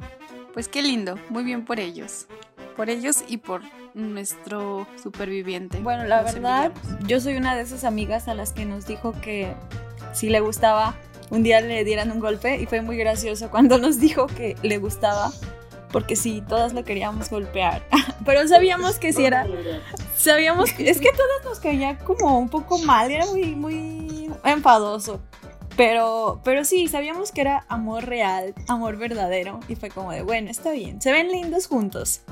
Pues 0.54 0.66
qué 0.66 0.80
lindo, 0.80 1.18
muy 1.28 1.44
bien 1.44 1.66
por 1.66 1.78
ellos. 1.78 2.26
Por 2.74 2.88
ellos 2.88 3.22
y 3.28 3.36
por 3.36 3.60
nuestro 3.94 4.86
superviviente. 5.02 5.78
Bueno, 5.80 6.04
la 6.04 6.22
verdad, 6.22 6.72
yo 7.06 7.20
soy 7.20 7.36
una 7.36 7.56
de 7.56 7.62
esas 7.62 7.84
amigas 7.84 8.28
a 8.28 8.34
las 8.34 8.52
que 8.52 8.64
nos 8.64 8.86
dijo 8.86 9.12
que 9.20 9.54
si 10.12 10.28
le 10.28 10.40
gustaba, 10.40 10.96
un 11.30 11.42
día 11.42 11.60
le 11.60 11.84
dieran 11.84 12.10
un 12.10 12.20
golpe 12.20 12.56
y 12.56 12.66
fue 12.66 12.82
muy 12.82 12.96
gracioso 12.96 13.50
cuando 13.50 13.78
nos 13.78 13.98
dijo 13.98 14.26
que 14.26 14.56
le 14.62 14.78
gustaba. 14.78 15.32
Porque 15.90 16.16
sí, 16.16 16.42
todas 16.48 16.72
lo 16.72 16.84
queríamos 16.84 17.28
golpear. 17.28 17.82
Pero 18.24 18.48
sabíamos 18.48 18.98
que 18.98 19.12
si 19.12 19.24
era. 19.24 19.46
Sabíamos. 20.16 20.70
Es 20.78 21.00
que 21.00 21.10
todas 21.10 21.44
nos 21.44 21.60
caía 21.60 21.98
como 21.98 22.38
un 22.38 22.48
poco 22.48 22.78
mal. 22.78 23.10
Era 23.10 23.26
muy, 23.26 23.54
muy 23.54 24.30
enfadoso. 24.44 25.20
Pero, 25.76 26.40
pero 26.44 26.64
sí, 26.64 26.86
sabíamos 26.88 27.32
que 27.32 27.40
era 27.40 27.64
amor 27.68 28.04
real, 28.04 28.54
amor 28.68 28.96
verdadero. 28.96 29.60
Y 29.68 29.74
fue 29.74 29.88
como 29.88 30.12
de, 30.12 30.22
bueno, 30.22 30.50
está 30.50 30.70
bien. 30.70 31.00
Se 31.00 31.12
ven 31.12 31.28
lindos 31.28 31.66
juntos. 31.66 32.22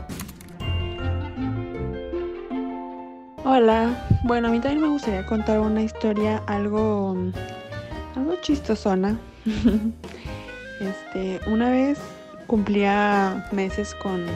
Hola, 3.42 4.06
bueno, 4.22 4.48
a 4.48 4.50
mí 4.50 4.60
también 4.60 4.82
me 4.82 4.88
gustaría 4.88 5.24
contar 5.24 5.60
una 5.60 5.82
historia 5.82 6.42
algo, 6.46 7.16
algo 8.14 8.36
chistosona. 8.42 9.18
este, 10.80 11.40
una 11.50 11.70
vez 11.70 11.98
cumplía 12.46 13.48
meses 13.50 13.94
con, 13.94 14.26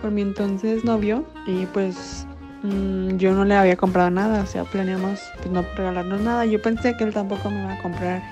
con 0.00 0.14
mi 0.14 0.22
entonces 0.22 0.84
novio 0.86 1.26
y 1.46 1.66
pues 1.66 2.26
mm, 2.62 3.18
yo 3.18 3.34
no 3.34 3.44
le 3.44 3.56
había 3.56 3.76
comprado 3.76 4.10
nada, 4.10 4.42
o 4.42 4.46
sea, 4.46 4.64
planeamos 4.64 5.20
pues, 5.36 5.50
no 5.50 5.62
regalarnos 5.76 6.22
nada. 6.22 6.46
Yo 6.46 6.62
pensé 6.62 6.96
que 6.96 7.04
él 7.04 7.12
tampoco 7.12 7.50
me 7.50 7.60
iba 7.60 7.74
a 7.74 7.82
comprar 7.82 8.22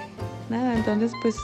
nada, 0.48 0.74
entonces 0.74 1.12
pues 1.20 1.36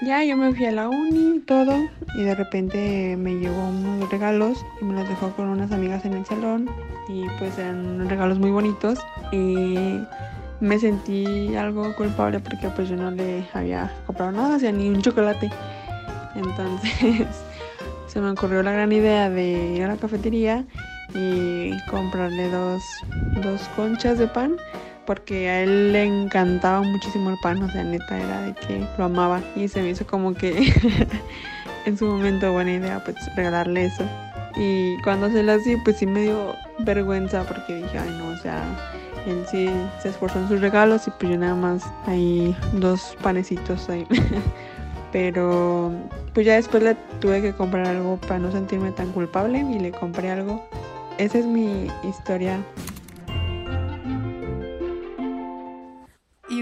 ya 0.00 0.24
yo 0.24 0.36
me 0.36 0.54
fui 0.54 0.66
a 0.66 0.72
la 0.72 0.88
uni 0.88 1.40
todo 1.40 1.88
y 2.14 2.22
de 2.22 2.34
repente 2.34 3.16
me 3.18 3.34
llegó 3.34 3.68
unos 3.68 4.10
regalos 4.10 4.64
y 4.80 4.84
me 4.84 4.94
los 4.94 5.08
dejó 5.08 5.30
con 5.32 5.48
unas 5.48 5.72
amigas 5.72 6.04
en 6.04 6.14
el 6.14 6.24
salón 6.24 6.70
y 7.08 7.26
pues 7.38 7.58
eran 7.58 8.08
regalos 8.08 8.38
muy 8.38 8.50
bonitos 8.50 8.98
y 9.30 9.98
me 10.60 10.78
sentí 10.78 11.54
algo 11.54 11.94
culpable 11.96 12.40
porque 12.40 12.68
pues 12.68 12.88
yo 12.88 12.96
no 12.96 13.10
le 13.10 13.44
había 13.52 13.92
comprado 14.06 14.32
nada, 14.32 14.56
o 14.56 14.58
sea, 14.58 14.72
ni 14.72 14.88
un 14.88 15.00
chocolate. 15.02 15.50
Entonces 16.34 17.26
se 18.06 18.20
me 18.20 18.30
ocurrió 18.30 18.62
la 18.62 18.72
gran 18.72 18.92
idea 18.92 19.28
de 19.28 19.74
ir 19.76 19.82
a 19.84 19.88
la 19.88 19.96
cafetería 19.96 20.64
y 21.14 21.72
comprarle 21.90 22.48
dos, 22.50 22.82
dos 23.42 23.60
conchas 23.76 24.18
de 24.18 24.28
pan 24.28 24.56
porque 25.10 25.50
a 25.50 25.62
él 25.64 25.92
le 25.92 26.04
encantaba 26.04 26.82
muchísimo 26.82 27.30
el 27.30 27.36
pan, 27.38 27.60
o 27.60 27.68
sea, 27.68 27.82
neta 27.82 28.16
era 28.16 28.42
de 28.42 28.54
que 28.54 28.86
lo 28.96 29.06
amaba 29.06 29.40
y 29.56 29.66
se 29.66 29.82
me 29.82 29.90
hizo 29.90 30.06
como 30.06 30.34
que 30.34 30.72
en 31.84 31.98
su 31.98 32.06
momento 32.06 32.52
buena 32.52 32.74
idea 32.74 33.02
pues 33.02 33.16
regalarle 33.34 33.86
eso. 33.86 34.04
Y 34.54 35.02
cuando 35.02 35.28
se 35.28 35.42
lo 35.42 35.54
hacía 35.54 35.78
pues 35.84 35.96
sí 35.96 36.06
me 36.06 36.22
dio 36.22 36.54
vergüenza 36.78 37.42
porque 37.42 37.78
dije, 37.78 37.98
ay 37.98 38.08
no, 38.20 38.28
o 38.28 38.36
sea, 38.36 38.62
él 39.26 39.44
sí 39.50 39.68
se 40.00 40.10
esforzó 40.10 40.38
en 40.38 40.48
sus 40.48 40.60
regalos 40.60 41.08
y 41.08 41.10
pues 41.10 41.32
yo 41.32 41.36
nada 41.36 41.56
más 41.56 41.82
hay 42.06 42.54
dos 42.74 43.16
panecitos 43.20 43.88
ahí. 43.88 44.06
Pero 45.10 45.90
pues 46.34 46.46
ya 46.46 46.54
después 46.54 46.84
le 46.84 46.94
tuve 47.20 47.42
que 47.42 47.52
comprar 47.52 47.88
algo 47.88 48.16
para 48.18 48.38
no 48.38 48.52
sentirme 48.52 48.92
tan 48.92 49.10
culpable 49.10 49.58
y 49.58 49.80
le 49.80 49.90
compré 49.90 50.30
algo. 50.30 50.64
Esa 51.18 51.38
es 51.38 51.46
mi 51.46 51.88
historia 52.08 52.60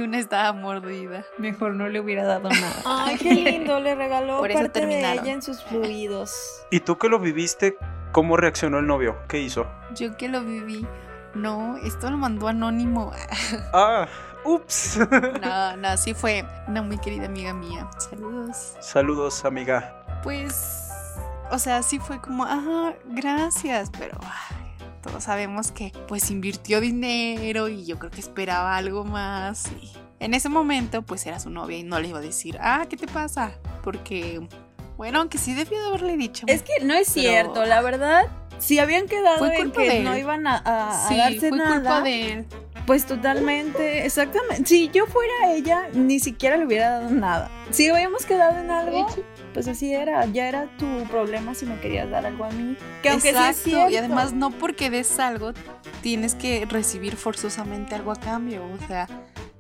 una 0.09 0.19
estaba 0.19 0.53
mordida. 0.53 1.25
Mejor 1.39 1.75
no 1.75 1.89
le 1.89 2.01
hubiera 2.01 2.25
dado 2.25 2.49
nada. 2.49 2.75
Ay, 2.85 3.17
qué 3.17 3.35
lindo, 3.35 3.79
le 3.81 3.95
regaló 3.95 4.39
Por 4.39 4.51
eso 4.51 4.61
parte 4.61 4.81
de 4.81 4.87
terminaron. 4.87 5.25
ella 5.25 5.35
en 5.35 5.43
sus 5.43 5.63
fluidos. 5.65 6.63
¿Y 6.71 6.81
tú 6.81 6.99
que 6.99 7.09
lo 7.09 7.19
viviste, 7.19 7.77
cómo 8.13 8.37
reaccionó 8.37 8.79
el 8.79 8.87
novio? 8.87 9.17
¿Qué 9.29 9.41
hizo? 9.41 9.67
Yo 9.95 10.17
que 10.17 10.29
lo 10.29 10.43
viví. 10.43 10.87
No, 11.35 11.77
esto 11.77 12.11
lo 12.11 12.17
mandó 12.17 12.49
anónimo. 12.49 13.13
Ah, 13.73 14.09
ups. 14.45 14.99
No, 15.43 15.77
no, 15.77 15.97
sí 15.97 16.15
fue 16.15 16.45
una 16.67 16.83
muy 16.83 16.99
querida 16.99 17.27
amiga 17.27 17.53
mía. 17.53 17.89
Saludos. 17.99 18.75
Saludos, 18.81 19.45
amiga. 19.45 20.05
Pues, 20.23 20.89
o 21.51 21.59
sea, 21.59 21.83
sí 21.83 21.99
fue 21.99 22.21
como, 22.21 22.45
ajá, 22.45 22.95
gracias, 23.05 23.91
pero 23.99 24.19
ay, 24.23 24.68
todos 25.03 25.25
sabemos 25.25 25.73
que 25.73 25.93
pues 26.09 26.31
invirtió 26.31 26.81
dinero 26.81 27.69
y 27.69 27.85
yo 27.87 27.99
creo 27.99 28.11
que 28.11 28.21
esperaba 28.21 28.77
algo 28.77 29.05
más. 29.05 29.67
Y 29.83 29.93
en 30.21 30.35
ese 30.35 30.49
momento 30.49 31.03
pues 31.03 31.27
era 31.27 31.39
su 31.41 31.51
novia 31.51 31.79
y 31.79 31.83
no 31.83 31.99
le 32.01 32.09
iba 32.09 32.19
a 32.19 32.23
decir, 32.23 32.59
ah, 32.61 32.87
¿qué 32.89 32.97
te 32.97 33.07
pasa? 33.07 33.53
Porque, 33.83 34.41
bueno, 34.97 35.21
aunque 35.21 35.39
sí 35.39 35.55
debió 35.55 35.81
de 35.81 35.89
haberle 35.89 36.17
dicho. 36.17 36.45
Es 36.49 36.63
que 36.63 36.85
no 36.85 36.95
es 36.95 37.11
Pero- 37.15 37.29
cierto, 37.29 37.65
la 37.65 37.81
verdad. 37.81 38.27
Si 38.59 38.81
habían 38.81 39.07
quedado 39.07 39.39
Fue 39.39 39.57
en 39.57 39.71
que 39.71 40.01
no 40.03 40.19
iban 40.19 40.47
a, 40.49 40.57
a- 40.65 41.05
a 41.07 41.09
Sí, 41.09 41.17
darse 41.17 41.49
fue 41.51 41.59
nada, 41.59 41.75
culpa 41.77 42.01
de 42.01 42.33
él. 42.33 42.47
pues 42.87 43.07
totalmente, 43.07 44.05
exactamente. 44.05 44.67
Si 44.67 44.89
yo 44.91 45.07
fuera 45.07 45.53
ella, 45.53 45.89
ni 45.95 46.19
siquiera 46.19 46.57
le 46.57 46.67
hubiera 46.67 46.91
dado 46.99 47.11
nada. 47.11 47.49
Si 47.71 47.89
habíamos 47.89 48.27
quedado 48.27 48.59
en 48.59 48.73
algo, 48.73 49.07
pues 49.59 49.67
así 49.67 49.93
era. 49.93 50.25
Ya 50.27 50.49
era 50.49 50.69
tu 50.79 50.87
problema 51.11 51.53
si 51.53 51.67
me 51.67 51.81
querías 51.81 52.09
dar 52.09 52.25
algo 52.25 52.45
a 52.45 52.51
mí. 52.51 52.77
Que 53.03 53.09
aunque 53.09 53.23
sí 53.23 53.29
es 53.31 53.35
Exacto, 53.35 53.63
cierto. 53.65 53.91
y 53.91 53.97
además 53.97 54.33
no 54.33 54.53
porque 54.53 54.89
des 54.89 55.19
algo 55.19 55.53
tienes 56.01 56.37
que 56.37 56.65
recibir 56.65 57.17
forzosamente 57.17 57.97
algo 57.97 58.13
a 58.13 58.17
cambio, 58.17 58.63
o 58.65 58.87
sea, 58.87 59.09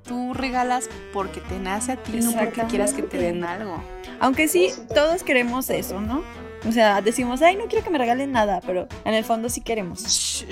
tú 0.04 0.34
regalas 0.34 0.88
porque 1.12 1.40
te 1.40 1.58
nace 1.58 1.92
a 1.92 1.96
ti, 1.96 2.12
no 2.20 2.30
porque 2.32 2.62
quieras 2.68 2.94
que 2.94 3.02
te 3.02 3.18
den 3.18 3.42
algo. 3.42 3.82
Aunque 4.20 4.46
sí, 4.46 4.70
todos 4.94 5.24
queremos 5.24 5.68
eso, 5.68 6.00
¿no? 6.00 6.22
O 6.66 6.72
sea, 6.72 7.00
decimos, 7.00 7.42
ay, 7.42 7.56
no 7.56 7.66
quiero 7.66 7.84
que 7.84 7.90
me 7.90 7.98
regalen 7.98 8.32
nada, 8.32 8.60
pero 8.66 8.88
en 9.04 9.14
el 9.14 9.24
fondo 9.24 9.48
sí 9.48 9.60
queremos. 9.60 10.44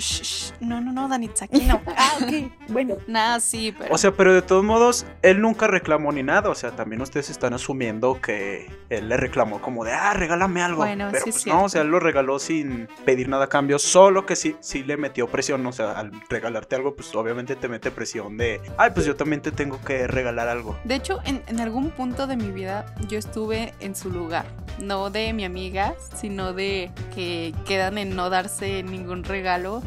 No, 0.59 0.81
no, 0.81 0.91
no, 0.91 1.07
Danitza, 1.07 1.45
aquí 1.45 1.61
no. 1.65 1.81
ah, 1.97 2.13
ok, 2.21 2.51
bueno. 2.69 2.95
Nada, 3.07 3.39
sí, 3.39 3.73
pero... 3.77 3.93
O 3.93 3.97
sea, 3.97 4.11
pero 4.11 4.33
de 4.33 4.41
todos 4.41 4.63
modos, 4.63 5.05
él 5.21 5.41
nunca 5.41 5.67
reclamó 5.67 6.11
ni 6.11 6.23
nada. 6.23 6.49
O 6.49 6.55
sea, 6.55 6.71
también 6.71 7.01
ustedes 7.01 7.29
están 7.29 7.53
asumiendo 7.53 8.19
que 8.21 8.69
él 8.89 9.09
le 9.09 9.17
reclamó 9.17 9.61
como 9.61 9.83
de, 9.83 9.93
ah, 9.93 10.13
regálame 10.13 10.61
algo. 10.61 10.77
Bueno, 10.77 11.09
pero 11.11 11.23
sí 11.23 11.29
es 11.29 11.35
pues 11.35 11.47
no, 11.47 11.65
o 11.65 11.69
sea, 11.69 11.81
él 11.81 11.89
lo 11.89 11.99
regaló 11.99 12.39
sin 12.39 12.87
pedir 13.05 13.29
nada 13.29 13.45
a 13.45 13.49
cambio. 13.49 13.79
Solo 13.79 14.25
que 14.25 14.35
sí, 14.35 14.55
sí 14.59 14.83
le 14.83 14.97
metió 14.97 15.27
presión. 15.27 15.65
O 15.65 15.71
sea, 15.71 15.91
al 15.91 16.11
regalarte 16.29 16.75
algo, 16.75 16.95
pues 16.95 17.13
obviamente 17.15 17.55
te 17.55 17.67
mete 17.67 17.91
presión 17.91 18.37
de, 18.37 18.61
ay, 18.77 18.91
pues 18.93 19.05
yo 19.05 19.15
también 19.15 19.41
te 19.41 19.51
tengo 19.51 19.79
que 19.81 20.07
regalar 20.07 20.47
algo. 20.47 20.77
De 20.83 20.95
hecho, 20.95 21.19
en, 21.25 21.43
en 21.47 21.59
algún 21.59 21.91
punto 21.91 22.27
de 22.27 22.37
mi 22.37 22.51
vida 22.51 22.85
yo 23.07 23.17
estuve 23.17 23.73
en 23.79 23.95
su 23.95 24.09
lugar. 24.09 24.45
No 24.79 25.09
de 25.09 25.33
mi 25.33 25.45
amiga, 25.45 25.95
sino 26.19 26.53
de 26.53 26.91
que 27.13 27.53
quedan 27.65 27.97
en 27.97 28.15
no 28.15 28.29
darse 28.29 28.83
ningún 28.83 29.23
regalo. 29.23 29.81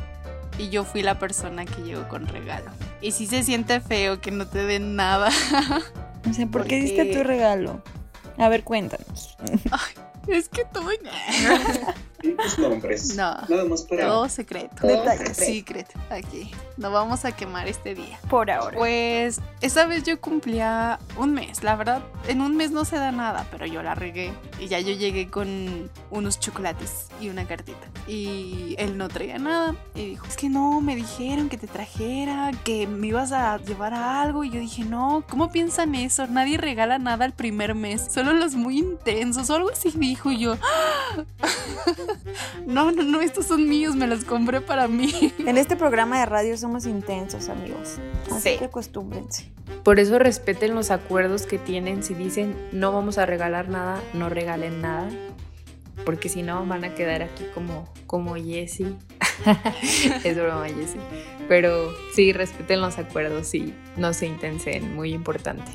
Y 0.58 0.68
yo 0.68 0.84
fui 0.84 1.02
la 1.02 1.18
persona 1.18 1.64
que 1.64 1.82
llegó 1.82 2.06
con 2.08 2.26
regalo. 2.26 2.70
Y 3.00 3.12
sí 3.12 3.26
se 3.26 3.42
siente 3.42 3.80
feo 3.80 4.20
que 4.20 4.30
no 4.30 4.46
te 4.46 4.64
den 4.64 4.96
nada. 4.96 5.30
O 6.28 6.34
sea, 6.34 6.46
¿por 6.46 6.66
qué 6.66 6.78
diste 6.78 7.06
tu 7.06 7.24
regalo? 7.24 7.82
A 8.36 8.50
ver, 8.50 8.62
cuéntanos. 8.62 9.38
Es 10.28 10.48
que 10.50 10.64
nombres. 12.58 13.16
No. 13.16 13.36
Nada 13.48 13.64
más 13.64 13.82
para. 13.82 14.06
Todo 14.06 14.28
secreto. 14.28 14.76
Todo 14.80 15.04
secreto. 15.10 15.34
Secret. 15.34 15.86
Aquí. 16.10 16.50
no 16.76 16.90
vamos 16.90 17.24
a 17.24 17.32
quemar 17.32 17.68
este 17.68 17.94
día. 17.94 18.18
Por 18.28 18.50
ahora. 18.50 18.76
Pues 18.76 19.40
esta 19.60 19.86
vez 19.86 20.02
yo 20.04 20.20
cumplía 20.20 20.98
un 21.16 21.32
mes. 21.32 21.62
La 21.62 21.76
verdad, 21.76 22.02
en 22.26 22.40
un 22.40 22.56
mes 22.56 22.70
no 22.70 22.84
se 22.84 22.96
da 22.96 23.12
nada, 23.12 23.46
pero 23.50 23.66
yo 23.66 23.82
la 23.82 23.94
regué. 23.94 24.32
Y 24.58 24.68
ya 24.68 24.80
yo 24.80 24.92
llegué 24.94 25.28
con 25.30 25.90
unos 26.10 26.40
chocolates 26.40 27.06
y 27.20 27.28
una 27.28 27.46
cartita. 27.46 27.86
Y 28.06 28.74
él 28.78 28.98
no 28.98 29.08
traía 29.08 29.38
nada. 29.38 29.74
Y 29.94 30.06
dijo, 30.10 30.26
es 30.26 30.36
que 30.36 30.48
no, 30.48 30.80
me 30.80 30.96
dijeron 30.96 31.48
que 31.48 31.56
te 31.56 31.66
trajera, 31.66 32.50
que 32.64 32.86
me 32.86 33.08
ibas 33.08 33.32
a 33.32 33.58
llevar 33.58 33.94
a 33.94 34.22
algo. 34.22 34.44
Y 34.44 34.50
yo 34.50 34.60
dije, 34.60 34.84
no, 34.84 35.24
¿cómo 35.28 35.50
piensan 35.50 35.94
eso? 35.94 36.26
Nadie 36.26 36.58
regala 36.58 36.98
nada 36.98 37.24
el 37.24 37.32
primer 37.32 37.74
mes. 37.74 38.08
Solo 38.10 38.32
los 38.32 38.54
muy 38.54 38.78
intensos 38.78 39.50
o 39.50 39.54
algo 39.54 39.70
así 39.70 39.90
dijo 40.10 40.32
yo. 40.32 40.56
no, 42.66 42.90
no, 42.92 43.02
no, 43.02 43.20
estos 43.20 43.46
son 43.46 43.68
míos, 43.68 43.96
me 43.96 44.06
los 44.06 44.24
compré 44.24 44.60
para 44.60 44.88
mí. 44.88 45.32
En 45.38 45.58
este 45.58 45.76
programa 45.76 46.20
de 46.20 46.26
radio 46.26 46.56
somos 46.56 46.86
intensos, 46.86 47.48
amigos. 47.48 47.98
Así 48.30 48.56
que 48.58 48.66
acostúmbrense. 48.66 49.50
Por 49.82 49.98
eso 49.98 50.18
respeten 50.18 50.74
los 50.74 50.90
acuerdos 50.90 51.46
que 51.46 51.58
tienen. 51.58 52.02
Si 52.02 52.14
dicen 52.14 52.54
no 52.72 52.92
vamos 52.92 53.18
a 53.18 53.26
regalar 53.26 53.68
nada, 53.68 54.00
no 54.14 54.28
regalen 54.28 54.80
nada. 54.80 55.08
Porque 56.04 56.28
si 56.28 56.42
no 56.42 56.64
van 56.66 56.84
a 56.84 56.94
quedar 56.94 57.22
aquí 57.22 57.44
como, 57.54 57.92
como 58.06 58.34
Jessie. 58.36 58.94
es 60.24 60.36
broma, 60.36 60.66
Jessie. 60.68 61.00
Pero 61.48 61.92
sí, 62.14 62.32
respeten 62.32 62.80
los 62.80 62.98
acuerdos 62.98 63.54
y 63.54 63.74
no 63.96 64.12
se 64.12 64.26
intensen. 64.26 64.94
Muy 64.94 65.12
importante. 65.12 65.70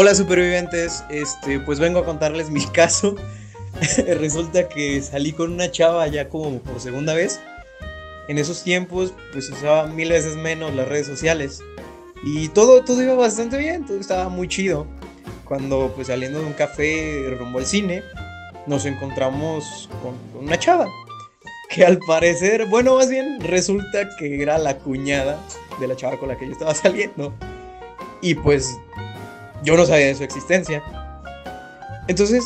Hola 0.00 0.14
supervivientes, 0.14 1.02
este, 1.10 1.58
pues 1.58 1.80
vengo 1.80 1.98
a 1.98 2.04
contarles 2.04 2.50
mi 2.50 2.64
caso. 2.72 3.16
Resulta 4.06 4.68
que 4.68 5.02
salí 5.02 5.32
con 5.32 5.52
una 5.52 5.72
chava 5.72 6.06
ya 6.06 6.28
como 6.28 6.60
por 6.60 6.80
segunda 6.80 7.14
vez. 7.14 7.40
En 8.28 8.38
esos 8.38 8.62
tiempos, 8.62 9.12
pues 9.32 9.50
usaba 9.50 9.88
mil 9.88 10.10
veces 10.10 10.36
menos 10.36 10.72
las 10.72 10.86
redes 10.86 11.08
sociales. 11.08 11.64
Y 12.22 12.46
todo, 12.50 12.84
todo 12.84 13.02
iba 13.02 13.14
bastante 13.14 13.58
bien, 13.58 13.86
todo 13.86 13.98
estaba 13.98 14.28
muy 14.28 14.46
chido. 14.46 14.86
Cuando 15.44 15.92
pues 15.96 16.06
saliendo 16.06 16.38
de 16.38 16.46
un 16.46 16.52
café 16.52 17.34
rumbo 17.36 17.58
al 17.58 17.66
cine, 17.66 18.04
nos 18.68 18.86
encontramos 18.86 19.90
con 20.00 20.14
una 20.40 20.56
chava. 20.60 20.86
Que 21.70 21.84
al 21.84 21.98
parecer, 22.06 22.66
bueno, 22.66 22.94
más 22.94 23.10
bien 23.10 23.40
resulta 23.40 24.08
que 24.16 24.40
era 24.40 24.58
la 24.58 24.78
cuñada 24.78 25.40
de 25.80 25.88
la 25.88 25.96
chava 25.96 26.20
con 26.20 26.28
la 26.28 26.38
que 26.38 26.46
yo 26.46 26.52
estaba 26.52 26.72
saliendo. 26.76 27.34
Y 28.22 28.36
pues 28.36 28.78
yo 29.62 29.76
no 29.76 29.86
sabía 29.86 30.06
de 30.06 30.14
su 30.14 30.24
existencia. 30.24 30.82
Entonces, 32.06 32.44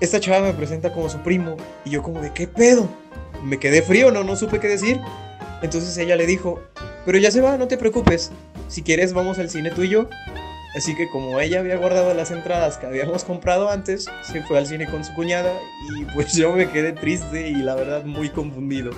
esta 0.00 0.20
chava 0.20 0.46
me 0.46 0.54
presenta 0.54 0.92
como 0.92 1.08
su 1.08 1.18
primo 1.18 1.56
y 1.84 1.90
yo 1.90 2.02
como 2.02 2.20
de 2.20 2.32
qué 2.32 2.46
pedo. 2.46 2.88
Me 3.42 3.58
quedé 3.58 3.82
frío, 3.82 4.10
no, 4.10 4.24
no 4.24 4.36
supe 4.36 4.60
qué 4.60 4.68
decir. 4.68 5.00
Entonces 5.62 5.96
ella 5.98 6.16
le 6.16 6.26
dijo, 6.26 6.62
pero 7.04 7.18
ya 7.18 7.30
se 7.30 7.40
va, 7.40 7.56
no 7.56 7.68
te 7.68 7.76
preocupes. 7.76 8.30
Si 8.68 8.82
quieres 8.82 9.12
vamos 9.12 9.38
al 9.38 9.50
cine 9.50 9.70
tú 9.70 9.82
y 9.82 9.88
yo. 9.88 10.08
Así 10.76 10.94
que 10.94 11.08
como 11.08 11.40
ella 11.40 11.60
había 11.60 11.76
guardado 11.76 12.12
las 12.14 12.30
entradas 12.30 12.76
que 12.76 12.86
habíamos 12.86 13.24
comprado 13.24 13.70
antes, 13.70 14.06
se 14.22 14.42
fue 14.42 14.58
al 14.58 14.66
cine 14.66 14.88
con 14.88 15.02
su 15.02 15.14
cuñada 15.14 15.52
y 15.96 16.04
pues 16.14 16.34
yo 16.34 16.52
me 16.52 16.70
quedé 16.70 16.92
triste 16.92 17.48
y 17.48 17.54
la 17.54 17.74
verdad 17.74 18.04
muy 18.04 18.28
confundido. 18.28 18.92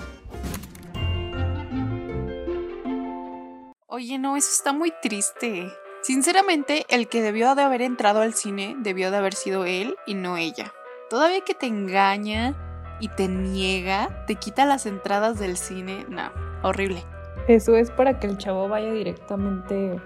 Oye, 3.87 4.19
no, 4.19 4.37
eso 4.37 4.49
está 4.53 4.73
muy 4.73 4.93
triste. 5.01 5.71
Sinceramente, 6.11 6.87
el 6.89 7.07
que 7.07 7.23
debió 7.23 7.55
de 7.55 7.63
haber 7.63 7.83
entrado 7.83 8.21
al 8.21 8.35
cine 8.35 8.75
debió 8.81 9.13
de 9.13 9.19
haber 9.19 9.33
sido 9.33 9.65
él 9.65 9.95
y 10.07 10.15
no 10.15 10.37
ella. 10.37 10.73
Todavía 11.09 11.43
que 11.43 11.55
te 11.55 11.67
engaña 11.67 12.57
y 12.99 13.07
te 13.07 13.29
niega, 13.29 14.25
te 14.27 14.35
quita 14.35 14.67
las 14.67 14.87
entradas 14.87 15.39
del 15.39 15.57
cine, 15.57 16.05
no, 16.09 16.33
horrible. 16.65 17.05
Eso 17.47 17.77
es 17.77 17.93
para 17.93 18.19
que 18.19 18.27
el 18.27 18.39
chavo 18.39 18.69
vaya 18.69 18.91
directamente 18.91 20.01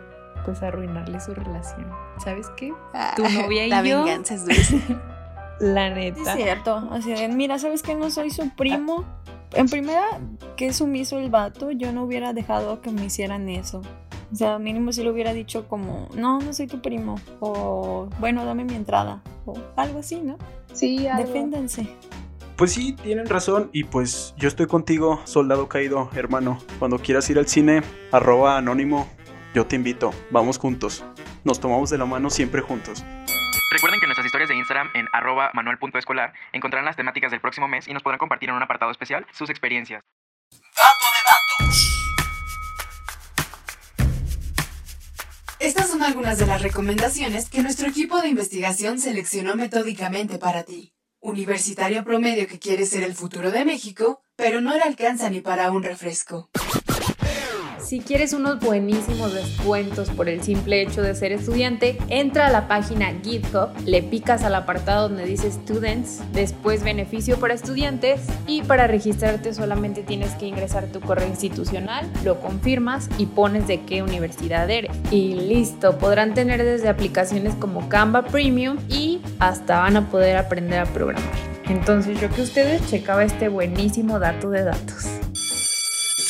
pues 0.45 0.63
a 0.63 0.69
arruinarle 0.69 1.21
su 1.21 1.33
relación. 1.33 1.91
¿Sabes 2.19 2.51
qué? 2.55 2.71
Tu 3.17 3.23
novia 3.23 3.65
y 3.67 3.71
la 3.71 3.83
yo. 3.83 4.05
venganza 4.05 4.35
es 4.35 4.45
dulce. 4.45 4.81
La 5.59 5.89
neta. 5.89 6.21
Es 6.21 6.37
cierto. 6.37 6.87
O 6.91 7.01
sea, 7.01 7.29
mira, 7.29 7.59
¿sabes 7.59 7.83
que 7.83 7.95
no 7.95 8.11
soy 8.11 8.29
su 8.29 8.51
primo? 8.51 9.07
En 9.53 9.69
primera, 9.69 10.05
que 10.57 10.67
es 10.67 10.77
sumiso 10.77 11.19
el 11.19 11.31
vato, 11.31 11.71
yo 11.71 11.93
no 11.93 12.03
hubiera 12.03 12.35
dejado 12.35 12.83
que 12.83 12.91
me 12.91 13.07
hicieran 13.07 13.49
eso. 13.49 13.81
O 14.33 14.37
sea, 14.37 14.59
mínimo 14.59 14.93
si 14.93 15.03
le 15.03 15.11
hubiera 15.11 15.33
dicho 15.33 15.69
como, 15.69 16.09
no, 16.15 16.41
no 16.41 16.53
soy 16.53 16.67
tu 16.67 16.81
primo. 16.81 17.21
O, 17.41 18.09
bueno, 18.19 18.45
dame 18.45 18.65
mi 18.65 18.75
entrada. 18.75 19.23
O 19.47 19.55
algo 19.77 20.01
así, 20.01 20.21
¿no? 20.21 20.39
Sí, 20.73 21.07
algo. 21.07 21.27
Deféndanse. 21.27 21.89
Pues 22.57 22.73
sí, 22.73 22.93
tienen 22.93 23.27
razón 23.27 23.69
y 23.73 23.83
pues 23.83 24.33
yo 24.37 24.47
estoy 24.47 24.67
contigo, 24.67 25.21
soldado 25.25 25.69
caído, 25.69 26.09
hermano. 26.15 26.59
Cuando 26.79 26.99
quieras 27.01 27.29
ir 27.29 27.39
al 27.39 27.49
cine, 27.49 27.83
arroba 28.13 28.57
anónimo, 28.57 29.09
yo 29.55 29.67
te 29.67 29.75
invito, 29.75 30.13
vamos 30.31 30.59
juntos. 30.59 31.05
Nos 31.43 31.59
tomamos 31.59 31.91
de 31.91 31.99
la 31.99 32.07
mano 32.07 32.31
siempre 32.31 32.61
juntos. 32.61 33.05
Recuerden 33.73 33.99
que 33.99 34.07
en 34.07 34.09
nuestras 34.09 34.27
historias 34.27 34.49
de 34.49 34.57
Instagram 34.57 34.89
en 34.95 35.09
arroba 35.13 35.51
manuel.escolar 35.53 36.33
encontrarán 36.53 36.85
las 36.85 36.95
temáticas 36.95 37.33
del 37.33 37.41
próximo 37.41 37.67
mes 37.67 37.89
y 37.89 37.93
nos 37.93 38.05
podrán 38.05 38.19
compartir 38.19 38.49
en 38.51 38.55
un 38.55 38.63
apartado 38.63 38.93
especial 38.93 39.27
sus 39.33 39.51
experiencias. 39.51 40.05
Estas 45.65 45.89
son 45.89 46.03
algunas 46.03 46.37
de 46.37 46.45
las 46.45 46.61
recomendaciones 46.61 47.49
que 47.49 47.63
nuestro 47.63 47.89
equipo 47.89 48.21
de 48.21 48.29
investigación 48.29 49.01
seleccionó 49.01 49.57
metódicamente 49.57 50.37
para 50.39 50.63
ti. 50.63 50.93
Universitario 51.21 52.05
promedio 52.05 52.47
que 52.47 52.59
quiere 52.59 52.85
ser 52.85 53.03
el 53.03 53.15
futuro 53.15 53.51
de 53.51 53.65
México, 53.65 54.21
pero 54.37 54.61
no 54.61 54.75
le 54.75 54.83
alcanza 54.83 55.31
ni 55.31 55.41
para 55.41 55.73
un 55.73 55.83
refresco. 55.83 56.51
Si 57.95 58.01
quieres 58.01 58.33
unos 58.33 58.59
buenísimos 58.59 59.33
descuentos 59.33 60.11
por 60.11 60.29
el 60.29 60.43
simple 60.43 60.83
hecho 60.83 61.01
de 61.01 61.15
ser 61.15 61.31
estudiante, 61.31 61.97
entra 62.09 62.49
a 62.49 62.51
la 62.51 62.67
página 62.67 63.13
GitHub, 63.23 63.69
le 63.85 64.03
picas 64.03 64.43
al 64.43 64.57
apartado 64.57 65.09
donde 65.09 65.25
dice 65.25 65.49
Students, 65.49 66.21
después 66.33 66.83
beneficio 66.83 67.39
para 67.39 67.55
estudiantes 67.55 68.23
y 68.49 68.63
para 68.63 68.89
registrarte 68.89 69.55
solamente 69.55 70.03
tienes 70.03 70.33
que 70.33 70.49
ingresar 70.49 70.87
tu 70.87 71.01
correo 71.01 71.29
institucional, 71.29 72.11
lo 72.25 72.41
confirmas 72.41 73.09
y 73.17 73.27
pones 73.27 73.69
de 73.69 73.83
qué 73.83 74.03
universidad 74.03 74.69
eres. 74.69 74.91
Y 75.13 75.35
listo, 75.35 75.97
podrán 75.97 76.35
tener 76.35 76.65
desde 76.65 76.89
aplicaciones 76.89 77.55
como 77.55 77.89
Canva 77.89 78.25
Premium 78.25 78.77
y 78.89 79.21
hasta 79.39 79.79
van 79.79 79.97
a 79.99 80.11
poder 80.11 80.37
aprender 80.37 80.81
a 80.81 80.87
programar. 80.87 81.31
Entonces 81.69 82.21
yo 82.21 82.29
que 82.31 82.43
ustedes 82.43 82.85
checaba 82.91 83.23
este 83.23 83.47
buenísimo 83.47 84.19
dato 84.19 84.51
de 84.51 84.65
datos. 84.65 85.14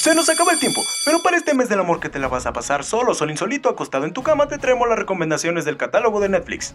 Se 0.04 0.14
nos 0.14 0.28
acaba 0.28 0.52
el 0.52 0.58
tiempo, 0.58 0.82
pero 1.06 1.22
para 1.22 1.38
este 1.38 1.54
mes 1.54 1.70
del 1.70 1.80
amor 1.80 1.98
que 1.98 2.10
te 2.10 2.18
la 2.18 2.28
vas 2.28 2.44
a 2.44 2.52
pasar 2.52 2.84
solo, 2.84 3.14
sol 3.14 3.30
insolito, 3.30 3.70
acostado 3.70 4.04
en 4.04 4.12
tu 4.12 4.22
cama, 4.22 4.48
te 4.48 4.58
traemos 4.58 4.86
las 4.86 4.98
recomendaciones 4.98 5.64
del 5.64 5.78
catálogo 5.78 6.20
de 6.20 6.28
Netflix. 6.28 6.74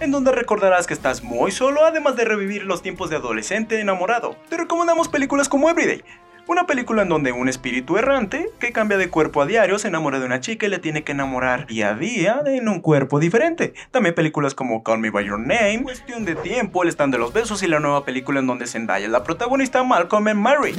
En 0.00 0.10
donde 0.10 0.32
recordarás 0.32 0.86
que 0.86 0.94
estás 0.94 1.22
muy 1.22 1.50
solo, 1.50 1.84
además 1.84 2.16
de 2.16 2.24
revivir 2.24 2.62
los 2.62 2.80
tiempos 2.80 3.10
de 3.10 3.16
adolescente 3.16 3.78
enamorado. 3.80 4.34
Te 4.48 4.56
recomendamos 4.56 5.10
películas 5.10 5.50
como 5.50 5.68
Everyday, 5.68 6.02
una 6.46 6.64
película 6.64 7.02
en 7.02 7.10
donde 7.10 7.32
un 7.32 7.50
espíritu 7.50 7.98
errante 7.98 8.48
que 8.58 8.72
cambia 8.72 8.96
de 8.96 9.10
cuerpo 9.10 9.42
a 9.42 9.46
diario 9.46 9.78
se 9.78 9.88
enamora 9.88 10.18
de 10.18 10.24
una 10.24 10.40
chica 10.40 10.64
y 10.64 10.70
le 10.70 10.78
tiene 10.78 11.04
que 11.04 11.12
enamorar 11.12 11.66
día 11.66 11.90
a 11.90 11.94
día 11.96 12.40
en 12.46 12.66
un 12.66 12.80
cuerpo 12.80 13.20
diferente. 13.20 13.74
También 13.90 14.14
películas 14.14 14.54
como 14.54 14.82
Call 14.82 15.00
Me 15.00 15.10
By 15.10 15.26
Your 15.26 15.38
Name, 15.38 15.82
Cuestión 15.82 16.24
de 16.24 16.34
Tiempo, 16.34 16.82
El 16.82 16.88
Stand 16.88 17.12
de 17.12 17.18
los 17.18 17.34
Besos 17.34 17.62
y 17.62 17.66
la 17.66 17.78
nueva 17.78 18.06
película 18.06 18.40
en 18.40 18.46
donde 18.46 18.66
Zendaya 18.66 19.04
es 19.04 19.12
la 19.12 19.22
protagonista 19.22 19.84
Malcolm 19.84 20.28
and 20.28 20.40
Mary. 20.40 20.74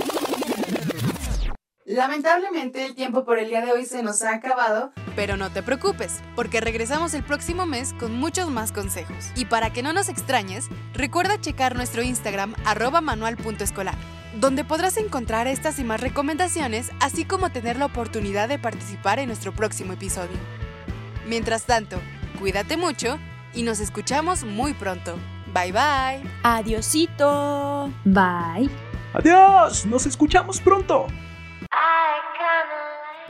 Lamentablemente 1.91 2.85
el 2.85 2.95
tiempo 2.95 3.25
por 3.25 3.37
el 3.37 3.49
día 3.49 3.59
de 3.59 3.73
hoy 3.73 3.85
se 3.85 4.01
nos 4.01 4.21
ha 4.21 4.33
acabado. 4.35 4.93
Pero 5.13 5.35
no 5.35 5.49
te 5.49 5.61
preocupes, 5.61 6.21
porque 6.37 6.61
regresamos 6.61 7.13
el 7.13 7.21
próximo 7.21 7.65
mes 7.65 7.93
con 7.99 8.15
muchos 8.15 8.49
más 8.49 8.71
consejos. 8.71 9.29
Y 9.35 9.43
para 9.43 9.73
que 9.73 9.83
no 9.83 9.91
nos 9.91 10.07
extrañes, 10.07 10.69
recuerda 10.93 11.41
checar 11.41 11.75
nuestro 11.75 12.01
Instagram 12.01 12.55
arroba 12.63 13.01
manual.escolar, 13.01 13.95
donde 14.39 14.63
podrás 14.63 14.95
encontrar 14.95 15.47
estas 15.47 15.79
y 15.79 15.83
más 15.83 15.99
recomendaciones, 15.99 16.91
así 17.01 17.25
como 17.25 17.51
tener 17.51 17.75
la 17.75 17.87
oportunidad 17.87 18.47
de 18.47 18.57
participar 18.57 19.19
en 19.19 19.27
nuestro 19.27 19.51
próximo 19.51 19.91
episodio. 19.91 20.37
Mientras 21.27 21.65
tanto, 21.65 21.97
cuídate 22.39 22.77
mucho 22.77 23.19
y 23.53 23.63
nos 23.63 23.81
escuchamos 23.81 24.45
muy 24.45 24.73
pronto. 24.73 25.17
Bye 25.53 25.73
bye. 25.73 26.31
Adiosito. 26.43 27.91
Bye. 28.05 28.69
Adiós, 29.13 29.85
nos 29.85 30.05
escuchamos 30.05 30.61
pronto. 30.61 31.07